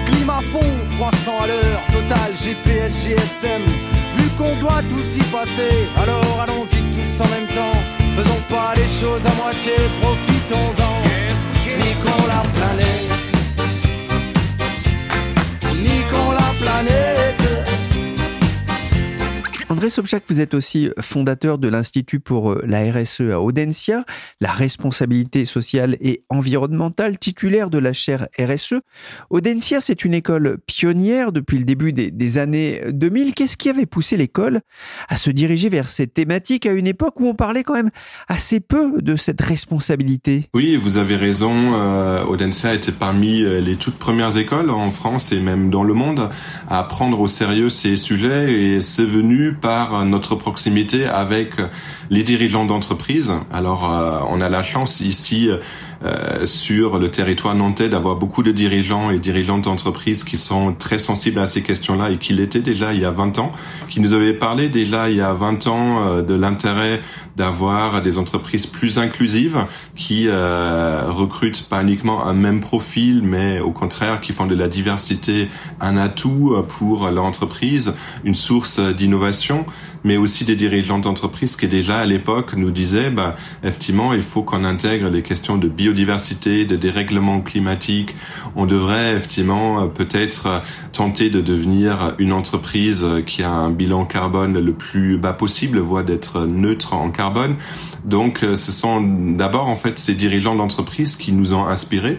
climat 0.06 0.40
fond, 0.50 0.60
300 0.92 1.32
à 1.42 1.46
l'heure, 1.46 1.80
total 1.92 2.32
GPS 2.42 3.04
GSM. 3.04 3.62
Vu 4.16 4.28
qu'on 4.38 4.58
doit 4.58 4.82
tous 4.88 5.18
y 5.18 5.22
passer, 5.24 5.88
alors 5.96 6.40
allons-y 6.40 6.82
tous 6.90 7.20
en 7.20 7.28
même 7.28 7.48
temps. 7.48 7.78
Faisons 8.16 8.42
pas 8.48 8.74
les 8.76 8.88
choses 8.88 9.26
à 9.26 9.34
moitié, 9.34 9.72
profitons-en. 10.00 11.02
André 19.82 19.90
Sobchak, 19.90 20.22
vous 20.28 20.40
êtes 20.40 20.54
aussi 20.54 20.90
fondateur 21.00 21.58
de 21.58 21.66
l'Institut 21.66 22.20
pour 22.20 22.54
la 22.62 22.92
RSE 22.92 23.32
à 23.32 23.40
Audencia, 23.40 24.04
la 24.40 24.52
responsabilité 24.52 25.44
sociale 25.44 25.96
et 26.00 26.22
environnementale, 26.28 27.18
titulaire 27.18 27.68
de 27.68 27.78
la 27.78 27.92
chaire 27.92 28.28
RSE. 28.38 28.76
Audencia, 29.28 29.80
c'est 29.80 30.04
une 30.04 30.14
école 30.14 30.58
pionnière 30.66 31.32
depuis 31.32 31.58
le 31.58 31.64
début 31.64 31.92
des, 31.92 32.38
années 32.38 32.80
2000. 32.90 33.34
Qu'est-ce 33.34 33.56
qui 33.56 33.68
avait 33.68 33.86
poussé 33.86 34.16
l'école 34.16 34.60
à 35.08 35.16
se 35.16 35.30
diriger 35.30 35.68
vers 35.68 35.88
cette 35.88 36.14
thématique 36.14 36.64
à 36.64 36.70
une 36.74 36.86
époque 36.86 37.18
où 37.18 37.26
on 37.26 37.34
parlait 37.34 37.64
quand 37.64 37.74
même 37.74 37.90
assez 38.28 38.60
peu 38.60 39.02
de 39.02 39.16
cette 39.16 39.40
responsabilité? 39.40 40.48
Oui, 40.54 40.76
vous 40.76 40.96
avez 40.96 41.16
raison. 41.16 41.52
Euh, 41.74 42.22
Audencia 42.22 42.72
était 42.72 42.92
parmi 42.92 43.42
euh, 43.42 43.60
les 43.60 43.74
toutes 43.74 43.98
premières 43.98 44.36
écoles 44.36 44.70
en 44.70 44.92
France 44.92 45.32
et 45.32 45.40
même 45.40 45.70
dans 45.70 45.82
le 45.82 45.94
monde 45.94 46.30
à 46.68 46.84
prendre 46.84 47.18
au 47.18 47.26
sérieux 47.26 47.68
ces 47.68 47.96
sujets 47.96 48.52
et 48.52 48.80
c'est 48.80 49.04
venu 49.04 49.54
par 49.54 49.71
notre 50.04 50.34
proximité 50.34 51.06
avec 51.06 51.54
les 52.10 52.22
dirigeants 52.22 52.64
d'entreprise. 52.64 53.32
Alors, 53.52 53.90
euh, 53.90 54.20
on 54.28 54.40
a 54.40 54.48
la 54.48 54.62
chance 54.62 55.00
ici 55.00 55.50
euh, 56.04 56.46
sur 56.46 56.98
le 56.98 57.10
territoire 57.10 57.54
nantais 57.54 57.88
d'avoir 57.88 58.16
beaucoup 58.16 58.42
de 58.42 58.50
dirigeants 58.50 59.10
et 59.10 59.18
dirigeantes 59.18 59.64
d'entreprises 59.64 60.24
qui 60.24 60.36
sont 60.36 60.72
très 60.72 60.98
sensibles 60.98 61.38
à 61.38 61.46
ces 61.46 61.62
questions-là 61.62 62.10
et 62.10 62.18
qui 62.18 62.32
l'étaient 62.32 62.60
déjà 62.60 62.92
il 62.92 63.00
y 63.00 63.04
a 63.04 63.10
20 63.10 63.38
ans, 63.38 63.52
qui 63.88 64.00
nous 64.00 64.12
avaient 64.12 64.34
parlé 64.34 64.68
déjà 64.68 65.10
il 65.10 65.16
y 65.16 65.20
a 65.20 65.32
20 65.32 65.66
ans 65.68 66.02
euh, 66.02 66.22
de 66.22 66.34
l'intérêt 66.34 67.00
d'avoir 67.36 68.02
des 68.02 68.18
entreprises 68.18 68.66
plus 68.66 68.98
inclusives 68.98 69.64
qui 69.96 70.26
euh, 70.26 71.04
recrutent 71.08 71.68
pas 71.68 71.82
uniquement 71.82 72.26
un 72.26 72.34
même 72.34 72.60
profil, 72.60 73.22
mais 73.22 73.60
au 73.60 73.70
contraire 73.70 74.20
qui 74.20 74.32
font 74.32 74.46
de 74.46 74.54
la 74.54 74.68
diversité 74.68 75.48
un 75.80 75.96
atout 75.96 76.54
pour 76.68 77.08
l'entreprise, 77.08 77.94
une 78.24 78.34
source 78.34 78.80
d'innovation, 78.80 79.64
mais 80.04 80.16
aussi 80.16 80.44
des 80.44 80.56
dirigeants 80.56 80.98
d'entreprise 80.98 81.56
qui 81.56 81.68
déjà 81.68 81.98
à 82.00 82.06
l'époque 82.06 82.54
nous 82.54 82.70
disaient, 82.70 83.10
bah, 83.10 83.36
effectivement, 83.62 84.12
il 84.12 84.22
faut 84.22 84.42
qu'on 84.42 84.64
intègre 84.64 85.08
les 85.08 85.22
questions 85.22 85.56
de 85.56 85.68
biodiversité, 85.92 86.64
de 86.64 86.76
dérèglement 86.76 87.40
climatique. 87.40 88.14
On 88.56 88.66
devrait 88.66 89.14
effectivement 89.14 89.86
peut-être 89.88 90.62
tenter 90.92 91.28
de 91.30 91.40
devenir 91.40 92.14
une 92.18 92.32
entreprise 92.32 93.06
qui 93.26 93.42
a 93.42 93.50
un 93.50 93.70
bilan 93.70 94.04
carbone 94.06 94.58
le 94.58 94.72
plus 94.72 95.18
bas 95.18 95.34
possible, 95.34 95.78
voire 95.78 96.04
d'être 96.04 96.46
neutre 96.46 96.94
en 96.94 97.10
carbone. 97.10 97.56
Donc, 98.04 98.38
ce 98.40 98.72
sont 98.72 99.00
d'abord 99.02 99.68
en 99.68 99.76
fait 99.76 99.98
ces 99.98 100.14
dirigeants 100.14 100.56
d'entreprise 100.56 101.16
qui 101.16 101.32
nous 101.32 101.54
ont 101.54 101.66
inspirés. 101.66 102.18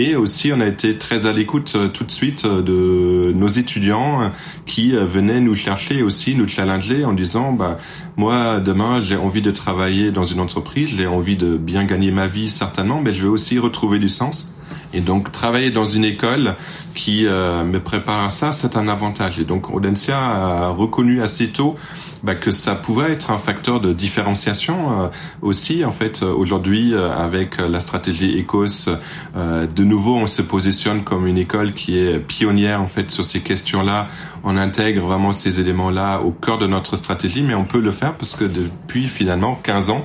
Et 0.00 0.14
aussi, 0.14 0.52
on 0.52 0.60
a 0.60 0.66
été 0.66 0.96
très 0.96 1.26
à 1.26 1.32
l'écoute 1.32 1.76
tout 1.92 2.04
de 2.04 2.12
suite 2.12 2.46
de 2.46 3.32
nos 3.34 3.48
étudiants 3.48 4.30
qui 4.64 4.92
venaient 4.92 5.40
nous 5.40 5.56
chercher 5.56 6.04
aussi, 6.04 6.36
nous 6.36 6.46
challenger 6.46 7.04
en 7.04 7.12
disant, 7.12 7.50
bah, 7.52 7.78
moi, 8.16 8.60
demain, 8.60 9.02
j'ai 9.02 9.16
envie 9.16 9.42
de 9.42 9.50
travailler 9.50 10.12
dans 10.12 10.22
une 10.22 10.38
entreprise, 10.38 10.90
j'ai 10.96 11.08
envie 11.08 11.36
de 11.36 11.56
bien 11.56 11.84
gagner 11.84 12.12
ma 12.12 12.28
vie, 12.28 12.48
certainement, 12.48 13.00
mais 13.02 13.12
je 13.12 13.24
veux 13.24 13.30
aussi 13.30 13.58
retrouver 13.58 13.98
du 13.98 14.08
sens. 14.08 14.54
Et 14.94 15.00
donc, 15.00 15.32
travailler 15.32 15.70
dans 15.70 15.86
une 15.86 16.04
école 16.04 16.54
qui 16.94 17.26
euh, 17.26 17.62
me 17.62 17.78
prépare 17.78 18.24
à 18.24 18.30
ça, 18.30 18.52
c'est 18.52 18.76
un 18.76 18.88
avantage. 18.88 19.38
Et 19.38 19.44
donc, 19.44 19.70
Audencia 19.70 20.18
a 20.18 20.68
reconnu 20.70 21.22
assez 21.22 21.48
tôt 21.48 21.76
bah, 22.22 22.34
que 22.34 22.50
ça 22.50 22.74
pouvait 22.74 23.12
être 23.12 23.30
un 23.30 23.38
facteur 23.38 23.80
de 23.80 23.92
différenciation 23.92 25.02
euh, 25.02 25.08
aussi. 25.42 25.84
En 25.84 25.92
fait, 25.92 26.22
aujourd'hui, 26.22 26.94
euh, 26.94 27.12
avec 27.12 27.58
la 27.58 27.80
stratégie 27.80 28.40
ECOS, 28.40 28.90
de 29.36 29.84
nouveau, 29.84 30.16
on 30.16 30.26
se 30.26 30.42
positionne 30.42 31.04
comme 31.04 31.26
une 31.26 31.38
école 31.38 31.72
qui 31.72 31.98
est 31.98 32.18
pionnière 32.18 32.82
en 32.82 32.86
fait 32.86 33.10
sur 33.10 33.24
ces 33.24 33.40
questions-là. 33.40 34.08
On 34.42 34.56
intègre 34.56 35.06
vraiment 35.06 35.32
ces 35.32 35.60
éléments-là 35.60 36.20
au 36.20 36.30
cœur 36.30 36.58
de 36.58 36.66
notre 36.66 36.96
stratégie, 36.96 37.42
mais 37.42 37.54
on 37.54 37.64
peut 37.64 37.80
le 37.80 37.92
faire 37.92 38.14
parce 38.14 38.34
que 38.34 38.44
depuis 38.44 39.08
finalement 39.08 39.54
15 39.62 39.90
ans, 39.90 40.04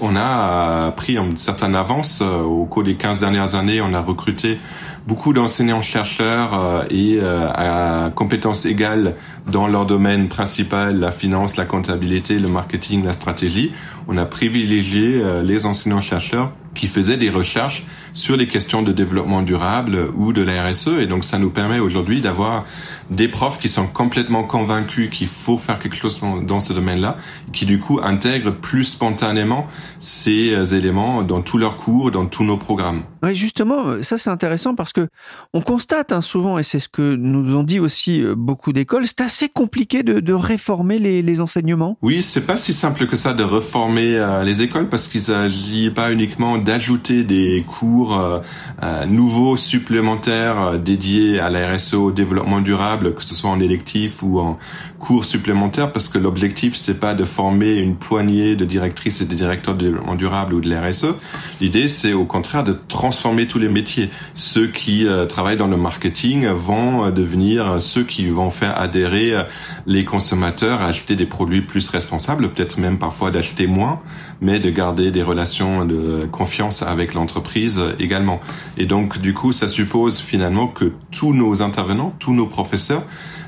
on 0.00 0.16
a 0.16 0.92
pris 0.92 1.16
une 1.16 1.36
certaine 1.36 1.74
avance. 1.74 2.22
Au 2.22 2.64
cours 2.64 2.84
des 2.84 2.96
15 2.96 3.20
dernières 3.20 3.54
années, 3.54 3.80
on 3.80 3.94
a 3.94 4.00
recruté 4.00 4.58
beaucoup 5.06 5.32
d'enseignants-chercheurs 5.32 6.86
et 6.90 7.20
à 7.20 8.10
compétences 8.14 8.66
égales 8.66 9.14
dans 9.46 9.66
leur 9.66 9.86
domaine 9.86 10.28
principal, 10.28 10.98
la 10.98 11.12
finance, 11.12 11.56
la 11.56 11.64
comptabilité, 11.64 12.38
le 12.38 12.48
marketing, 12.48 13.04
la 13.04 13.12
stratégie. 13.12 13.72
On 14.08 14.16
a 14.16 14.26
privilégié 14.26 15.22
les 15.42 15.66
enseignants-chercheurs 15.66 16.52
qui 16.74 16.86
faisaient 16.86 17.16
des 17.16 17.30
recherches 17.30 17.84
sur 18.12 18.36
les 18.36 18.46
questions 18.46 18.82
de 18.82 18.92
développement 18.92 19.42
durable 19.42 20.10
ou 20.16 20.32
de 20.32 20.42
la 20.42 20.68
RSE. 20.68 21.00
Et 21.00 21.06
donc, 21.06 21.24
ça 21.24 21.38
nous 21.38 21.50
permet 21.50 21.80
aujourd'hui 21.80 22.20
d'avoir 22.20 22.64
des 23.10 23.26
profs 23.26 23.58
qui 23.58 23.68
sont 23.68 23.88
complètement 23.88 24.44
convaincus 24.44 25.10
qu'il 25.10 25.26
faut 25.26 25.58
faire 25.58 25.80
quelque 25.80 25.96
chose 25.96 26.20
dans 26.42 26.60
ce 26.60 26.72
domaine-là, 26.72 27.16
qui 27.52 27.66
du 27.66 27.80
coup 27.80 27.98
intègrent 28.02 28.52
plus 28.52 28.84
spontanément 28.84 29.66
ces 29.98 30.74
éléments 30.76 31.22
dans 31.22 31.42
tous 31.42 31.58
leurs 31.58 31.76
cours, 31.76 32.12
dans 32.12 32.26
tous 32.26 32.44
nos 32.44 32.56
programmes. 32.56 33.02
Oui, 33.24 33.34
justement, 33.34 34.00
ça 34.02 34.16
c'est 34.16 34.30
intéressant 34.30 34.76
parce 34.76 34.92
que 34.92 35.08
on 35.52 35.60
constate 35.60 36.12
hein, 36.12 36.20
souvent, 36.20 36.56
et 36.58 36.62
c'est 36.62 36.78
ce 36.78 36.88
que 36.88 37.16
nous 37.16 37.56
ont 37.56 37.64
dit 37.64 37.80
aussi 37.80 38.22
beaucoup 38.36 38.72
d'écoles, 38.72 39.06
assez 39.30 39.48
compliqué 39.48 40.02
de, 40.02 40.32
réformer 40.32 40.98
les, 40.98 41.40
enseignements? 41.40 41.96
Oui, 42.02 42.20
c'est 42.20 42.46
pas 42.46 42.56
si 42.56 42.72
simple 42.72 43.06
que 43.06 43.14
ça 43.14 43.32
de 43.32 43.44
réformer 43.44 44.16
euh, 44.16 44.42
les 44.42 44.62
écoles 44.62 44.88
parce 44.88 45.06
qu'il 45.06 45.20
s'agit 45.20 45.90
pas 45.90 46.10
uniquement 46.10 46.58
d'ajouter 46.58 47.22
des 47.22 47.64
cours 47.64 48.18
euh, 48.18 48.40
euh, 48.82 49.06
nouveaux 49.06 49.56
supplémentaires 49.56 50.80
dédiés 50.80 51.38
à 51.38 51.48
la 51.48 51.72
RSE, 51.72 51.94
au 51.94 52.10
développement 52.10 52.60
durable, 52.60 53.14
que 53.14 53.22
ce 53.22 53.36
soit 53.36 53.50
en 53.50 53.60
électif 53.60 54.24
ou 54.24 54.40
en 54.40 54.58
cours 54.98 55.24
supplémentaires, 55.24 55.92
parce 55.92 56.08
que 56.08 56.18
l'objectif 56.18 56.74
c'est 56.74 56.98
pas 56.98 57.14
de 57.14 57.24
former 57.24 57.76
une 57.76 57.94
poignée 57.94 58.56
de 58.56 58.64
directrices 58.64 59.20
et 59.20 59.26
de 59.26 59.34
directeurs 59.34 59.76
de 59.76 59.84
développement 59.86 60.16
durable 60.16 60.54
ou 60.54 60.60
de 60.60 60.68
la 60.68 60.88
RSE. 60.88 61.14
L'idée 61.60 61.86
c'est 61.86 62.14
au 62.14 62.24
contraire 62.24 62.64
de 62.64 62.76
transformer 62.88 63.46
tous 63.46 63.60
les 63.60 63.68
métiers. 63.68 64.10
Ceux 64.34 64.66
qui 64.66 65.06
travaillent 65.28 65.56
dans 65.56 65.68
le 65.68 65.76
marketing 65.76 66.48
vont 66.48 67.10
devenir 67.10 67.80
ceux 67.80 68.02
qui 68.02 68.28
vont 68.28 68.50
faire 68.50 68.78
adhérer 68.78 69.19
parler 69.20 69.32
euh, 69.32 69.42
les 69.86 70.04
consommateurs 70.04 70.80
à 70.80 70.86
acheter 70.86 71.16
des 71.16 71.26
produits 71.26 71.62
plus 71.62 71.88
responsables, 71.88 72.50
peut-être 72.50 72.78
même 72.78 72.98
parfois 72.98 73.30
d'acheter 73.30 73.66
moins, 73.66 74.00
mais 74.40 74.58
de 74.60 74.70
garder 74.70 75.10
des 75.10 75.22
relations 75.22 75.84
de 75.84 76.26
confiance 76.30 76.82
avec 76.82 77.14
l'entreprise 77.14 77.80
également. 77.98 78.40
Et 78.76 78.86
donc, 78.86 79.18
du 79.18 79.34
coup, 79.34 79.52
ça 79.52 79.68
suppose 79.68 80.18
finalement 80.18 80.66
que 80.66 80.92
tous 81.10 81.32
nos 81.34 81.62
intervenants, 81.62 82.14
tous 82.18 82.32
nos 82.32 82.46
professeurs 82.46 83.02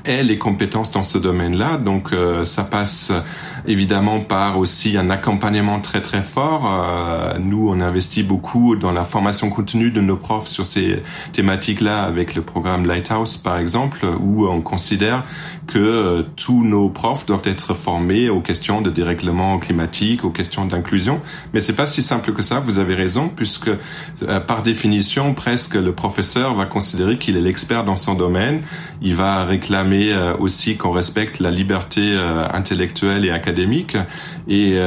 aient 0.05 0.23
les 0.23 0.37
compétences 0.37 0.91
dans 0.91 1.03
ce 1.03 1.17
domaine-là. 1.17 1.77
Donc, 1.77 2.11
euh, 2.11 2.45
ça 2.45 2.63
passe 2.63 3.11
évidemment 3.65 4.19
par 4.19 4.59
aussi 4.59 4.97
un 4.97 5.09
accompagnement 5.09 5.79
très 5.79 6.01
très 6.01 6.21
fort. 6.21 6.69
Euh, 6.71 7.37
nous, 7.39 7.69
on 7.69 7.79
investit 7.79 8.23
beaucoup 8.23 8.75
dans 8.75 8.91
la 8.91 9.03
formation 9.03 9.49
continue 9.49 9.91
de 9.91 10.01
nos 10.01 10.17
profs 10.17 10.47
sur 10.47 10.65
ces 10.65 11.01
thématiques-là 11.31 12.03
avec 12.03 12.35
le 12.35 12.41
programme 12.41 12.85
Lighthouse, 12.85 13.37
par 13.37 13.57
exemple, 13.57 14.05
où 14.19 14.47
on 14.47 14.61
considère 14.61 15.23
que 15.67 15.79
euh, 15.79 16.23
tous 16.35 16.63
nos 16.63 16.89
profs 16.89 17.25
doivent 17.25 17.45
être 17.45 17.73
formés 17.73 18.29
aux 18.29 18.39
questions 18.39 18.81
de 18.81 18.89
dérèglement 18.89 19.57
climatique, 19.59 20.23
aux 20.23 20.29
questions 20.29 20.65
d'inclusion. 20.65 21.19
Mais 21.53 21.59
c'est 21.59 21.73
pas 21.73 21.85
si 21.85 22.01
simple 22.01 22.33
que 22.33 22.41
ça. 22.41 22.59
Vous 22.59 22.79
avez 22.79 22.95
raison, 22.95 23.29
puisque 23.29 23.69
euh, 23.69 24.39
par 24.39 24.63
définition, 24.63 25.33
presque 25.33 25.75
le 25.75 25.93
professeur 25.93 26.55
va 26.55 26.65
considérer 26.65 27.17
qu'il 27.17 27.37
est 27.37 27.41
l'expert 27.41 27.83
dans 27.83 27.95
son 27.95 28.15
domaine. 28.15 28.61
Il 29.01 29.15
va 29.15 29.45
réclamer 29.45 30.11
euh, 30.11 30.35
aussi 30.37 30.77
qu'on 30.77 30.91
respecte 30.91 31.39
la 31.39 31.51
liberté 31.51 32.17
intellectuelle 32.53 33.25
et 33.25 33.31
académique. 33.31 33.97
Et 34.47 34.77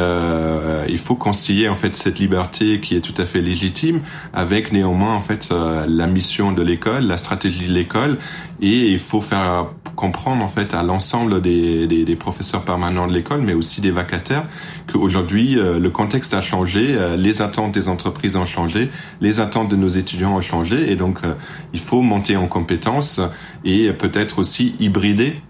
il 0.88 0.98
faut 0.98 1.14
concilier 1.14 1.68
en 1.68 1.74
fait 1.74 1.96
cette 1.96 2.18
liberté 2.18 2.80
qui 2.80 2.96
est 2.96 3.00
tout 3.00 3.14
à 3.20 3.26
fait 3.26 3.40
légitime 3.40 4.00
avec 4.32 4.72
néanmoins 4.72 5.14
en 5.14 5.20
fait 5.20 5.52
la 5.52 6.06
mission 6.06 6.52
de 6.52 6.62
l'école, 6.62 7.04
la 7.04 7.16
stratégie 7.16 7.66
de 7.66 7.72
l'école. 7.72 8.18
Et 8.60 8.88
il 8.88 8.98
faut 8.98 9.20
faire 9.20 9.66
comprendre 9.96 10.44
en 10.44 10.48
fait 10.48 10.74
à 10.74 10.82
l'ensemble 10.82 11.25
des, 11.28 11.86
des, 11.86 12.04
des, 12.04 12.16
professeurs 12.16 12.62
permanents 12.62 13.06
de 13.06 13.12
l'école, 13.12 13.42
mais 13.42 13.54
aussi 13.54 13.80
des 13.80 13.90
vacataires, 13.90 14.46
qu'aujourd'hui 14.90 15.58
euh, 15.58 15.78
le 15.78 15.90
contexte 15.90 16.34
a 16.34 16.42
changé, 16.42 16.88
euh, 16.90 17.16
les 17.16 17.42
attentes 17.42 17.72
des 17.72 17.88
entreprises 17.88 18.36
ont 18.36 18.46
changé, 18.46 18.88
les 19.20 19.40
attentes 19.40 19.68
de 19.68 19.76
nos 19.76 19.88
étudiants 19.88 20.36
ont 20.36 20.40
changé, 20.40 20.90
et 20.90 20.96
donc 20.96 21.20
euh, 21.24 21.34
il 21.72 21.80
faut 21.80 22.02
monter 22.02 22.36
en 22.36 22.46
compétences 22.46 23.20
et 23.64 23.92
peut-être 23.92 24.38
aussi 24.38 24.76
hybrider 24.80 25.40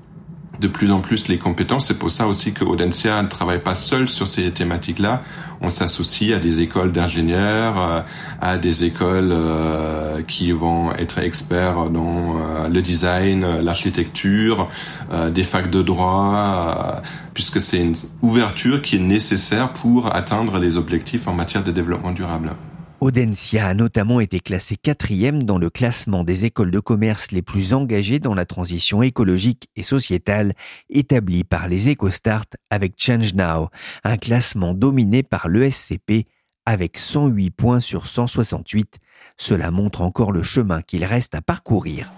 de 0.60 0.68
plus 0.68 0.92
en 0.92 1.00
plus 1.00 1.28
les 1.28 1.38
compétences. 1.38 1.88
C'est 1.88 1.98
pour 1.98 2.10
ça 2.10 2.26
aussi 2.26 2.52
que 2.52 2.64
Audencia 2.64 3.22
ne 3.22 3.28
travaille 3.28 3.62
pas 3.62 3.74
seul 3.74 4.08
sur 4.08 4.28
ces 4.28 4.50
thématiques-là. 4.50 5.22
On 5.60 5.70
s'associe 5.70 6.34
à 6.34 6.38
des 6.38 6.60
écoles 6.60 6.92
d'ingénieurs, 6.92 8.04
à 8.40 8.56
des 8.58 8.84
écoles 8.84 9.30
euh, 9.32 10.20
qui 10.22 10.52
vont 10.52 10.92
être 10.92 11.18
experts 11.18 11.88
dans 11.90 12.36
euh, 12.38 12.68
le 12.68 12.82
design, 12.82 13.60
l'architecture, 13.62 14.68
euh, 15.12 15.30
des 15.30 15.44
facs 15.44 15.70
de 15.70 15.82
droit, 15.82 17.00
puisque 17.32 17.60
c'est 17.60 17.78
une 17.78 17.94
ouverture 18.22 18.82
qui 18.82 18.96
est 18.96 19.00
nécessaire 19.00 19.72
pour 19.72 20.14
atteindre 20.14 20.58
les 20.58 20.76
objectifs 20.76 21.26
en 21.26 21.32
matière 21.32 21.64
de 21.64 21.72
développement 21.72 22.12
durable. 22.12 22.52
Audencia 23.00 23.66
a 23.66 23.74
notamment 23.74 24.20
été 24.20 24.40
classée 24.40 24.76
quatrième 24.76 25.42
dans 25.42 25.58
le 25.58 25.68
classement 25.68 26.24
des 26.24 26.46
écoles 26.46 26.70
de 26.70 26.80
commerce 26.80 27.30
les 27.30 27.42
plus 27.42 27.74
engagées 27.74 28.20
dans 28.20 28.34
la 28.34 28.46
transition 28.46 29.02
écologique 29.02 29.68
et 29.76 29.82
sociétale 29.82 30.54
établi 30.88 31.44
par 31.44 31.68
les 31.68 31.92
EcoStart 31.92 32.46
avec 32.70 32.94
Change 32.96 33.34
Now, 33.34 33.68
un 34.02 34.16
classement 34.16 34.72
dominé 34.72 35.22
par 35.22 35.48
l'ESCP 35.48 36.26
avec 36.64 36.98
108 36.98 37.50
points 37.50 37.80
sur 37.80 38.06
168. 38.06 38.96
Cela 39.36 39.70
montre 39.70 40.00
encore 40.00 40.32
le 40.32 40.42
chemin 40.42 40.80
qu'il 40.80 41.04
reste 41.04 41.34
à 41.34 41.42
parcourir. 41.42 42.10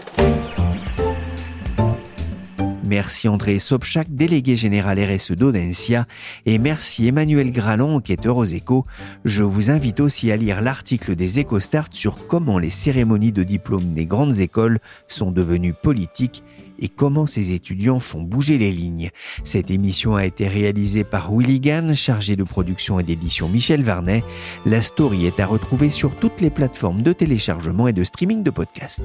Merci 2.89 3.29
André 3.29 3.59
Sobchak, 3.59 4.15
délégué 4.15 4.57
général 4.57 4.99
RSE 4.99 5.33
d'Audencia, 5.33 6.07
et 6.47 6.59
merci 6.59 7.07
Emmanuel 7.07 7.53
Gralon, 7.53 7.97
enquêteur 7.97 8.39
aux 8.39 8.47
échos. 8.47 8.87
Je 9.27 9.43
vous 9.43 9.71
invite 9.71 10.01
aussi 10.01 10.33
à 10.33 10.39
lire 10.39 10.63
l'article 10.63 11.15
des 11.15 11.41
EcoStart 11.41 11.89
sur 11.91 12.27
comment 12.27 12.59
les 12.59 12.71
cérémonies 12.71 13.33
de 13.33 13.43
diplôme 13.43 13.93
des 13.93 14.07
grandes 14.07 14.39
écoles 14.39 14.79
sont 15.07 15.31
devenues 15.31 15.75
politiques 15.75 16.43
et 16.79 16.89
comment 16.89 17.27
ces 17.27 17.53
étudiants 17.53 18.01
font 18.01 18.23
bouger 18.23 18.57
les 18.57 18.73
lignes. 18.73 19.11
Cette 19.45 19.71
émission 19.71 20.17
a 20.17 20.25
été 20.25 20.49
réalisée 20.49 21.05
par 21.05 21.31
Willy 21.31 21.61
Gann, 21.61 21.95
chargé 21.95 22.37
de 22.37 22.45
production 22.45 22.99
et 22.99 23.03
d'édition 23.03 23.51
Michel 23.51 23.83
Varnet. 23.83 24.25
La 24.65 24.81
story 24.81 25.27
est 25.27 25.41
à 25.41 25.47
retrouver 25.47 25.91
sur 25.91 26.17
toutes 26.17 26.41
les 26.41 26.51
plateformes 26.51 27.03
de 27.03 27.13
téléchargement 27.13 27.87
et 27.87 27.93
de 27.93 28.05
streaming 28.05 28.43
de 28.43 28.51
podcasts. 28.51 29.05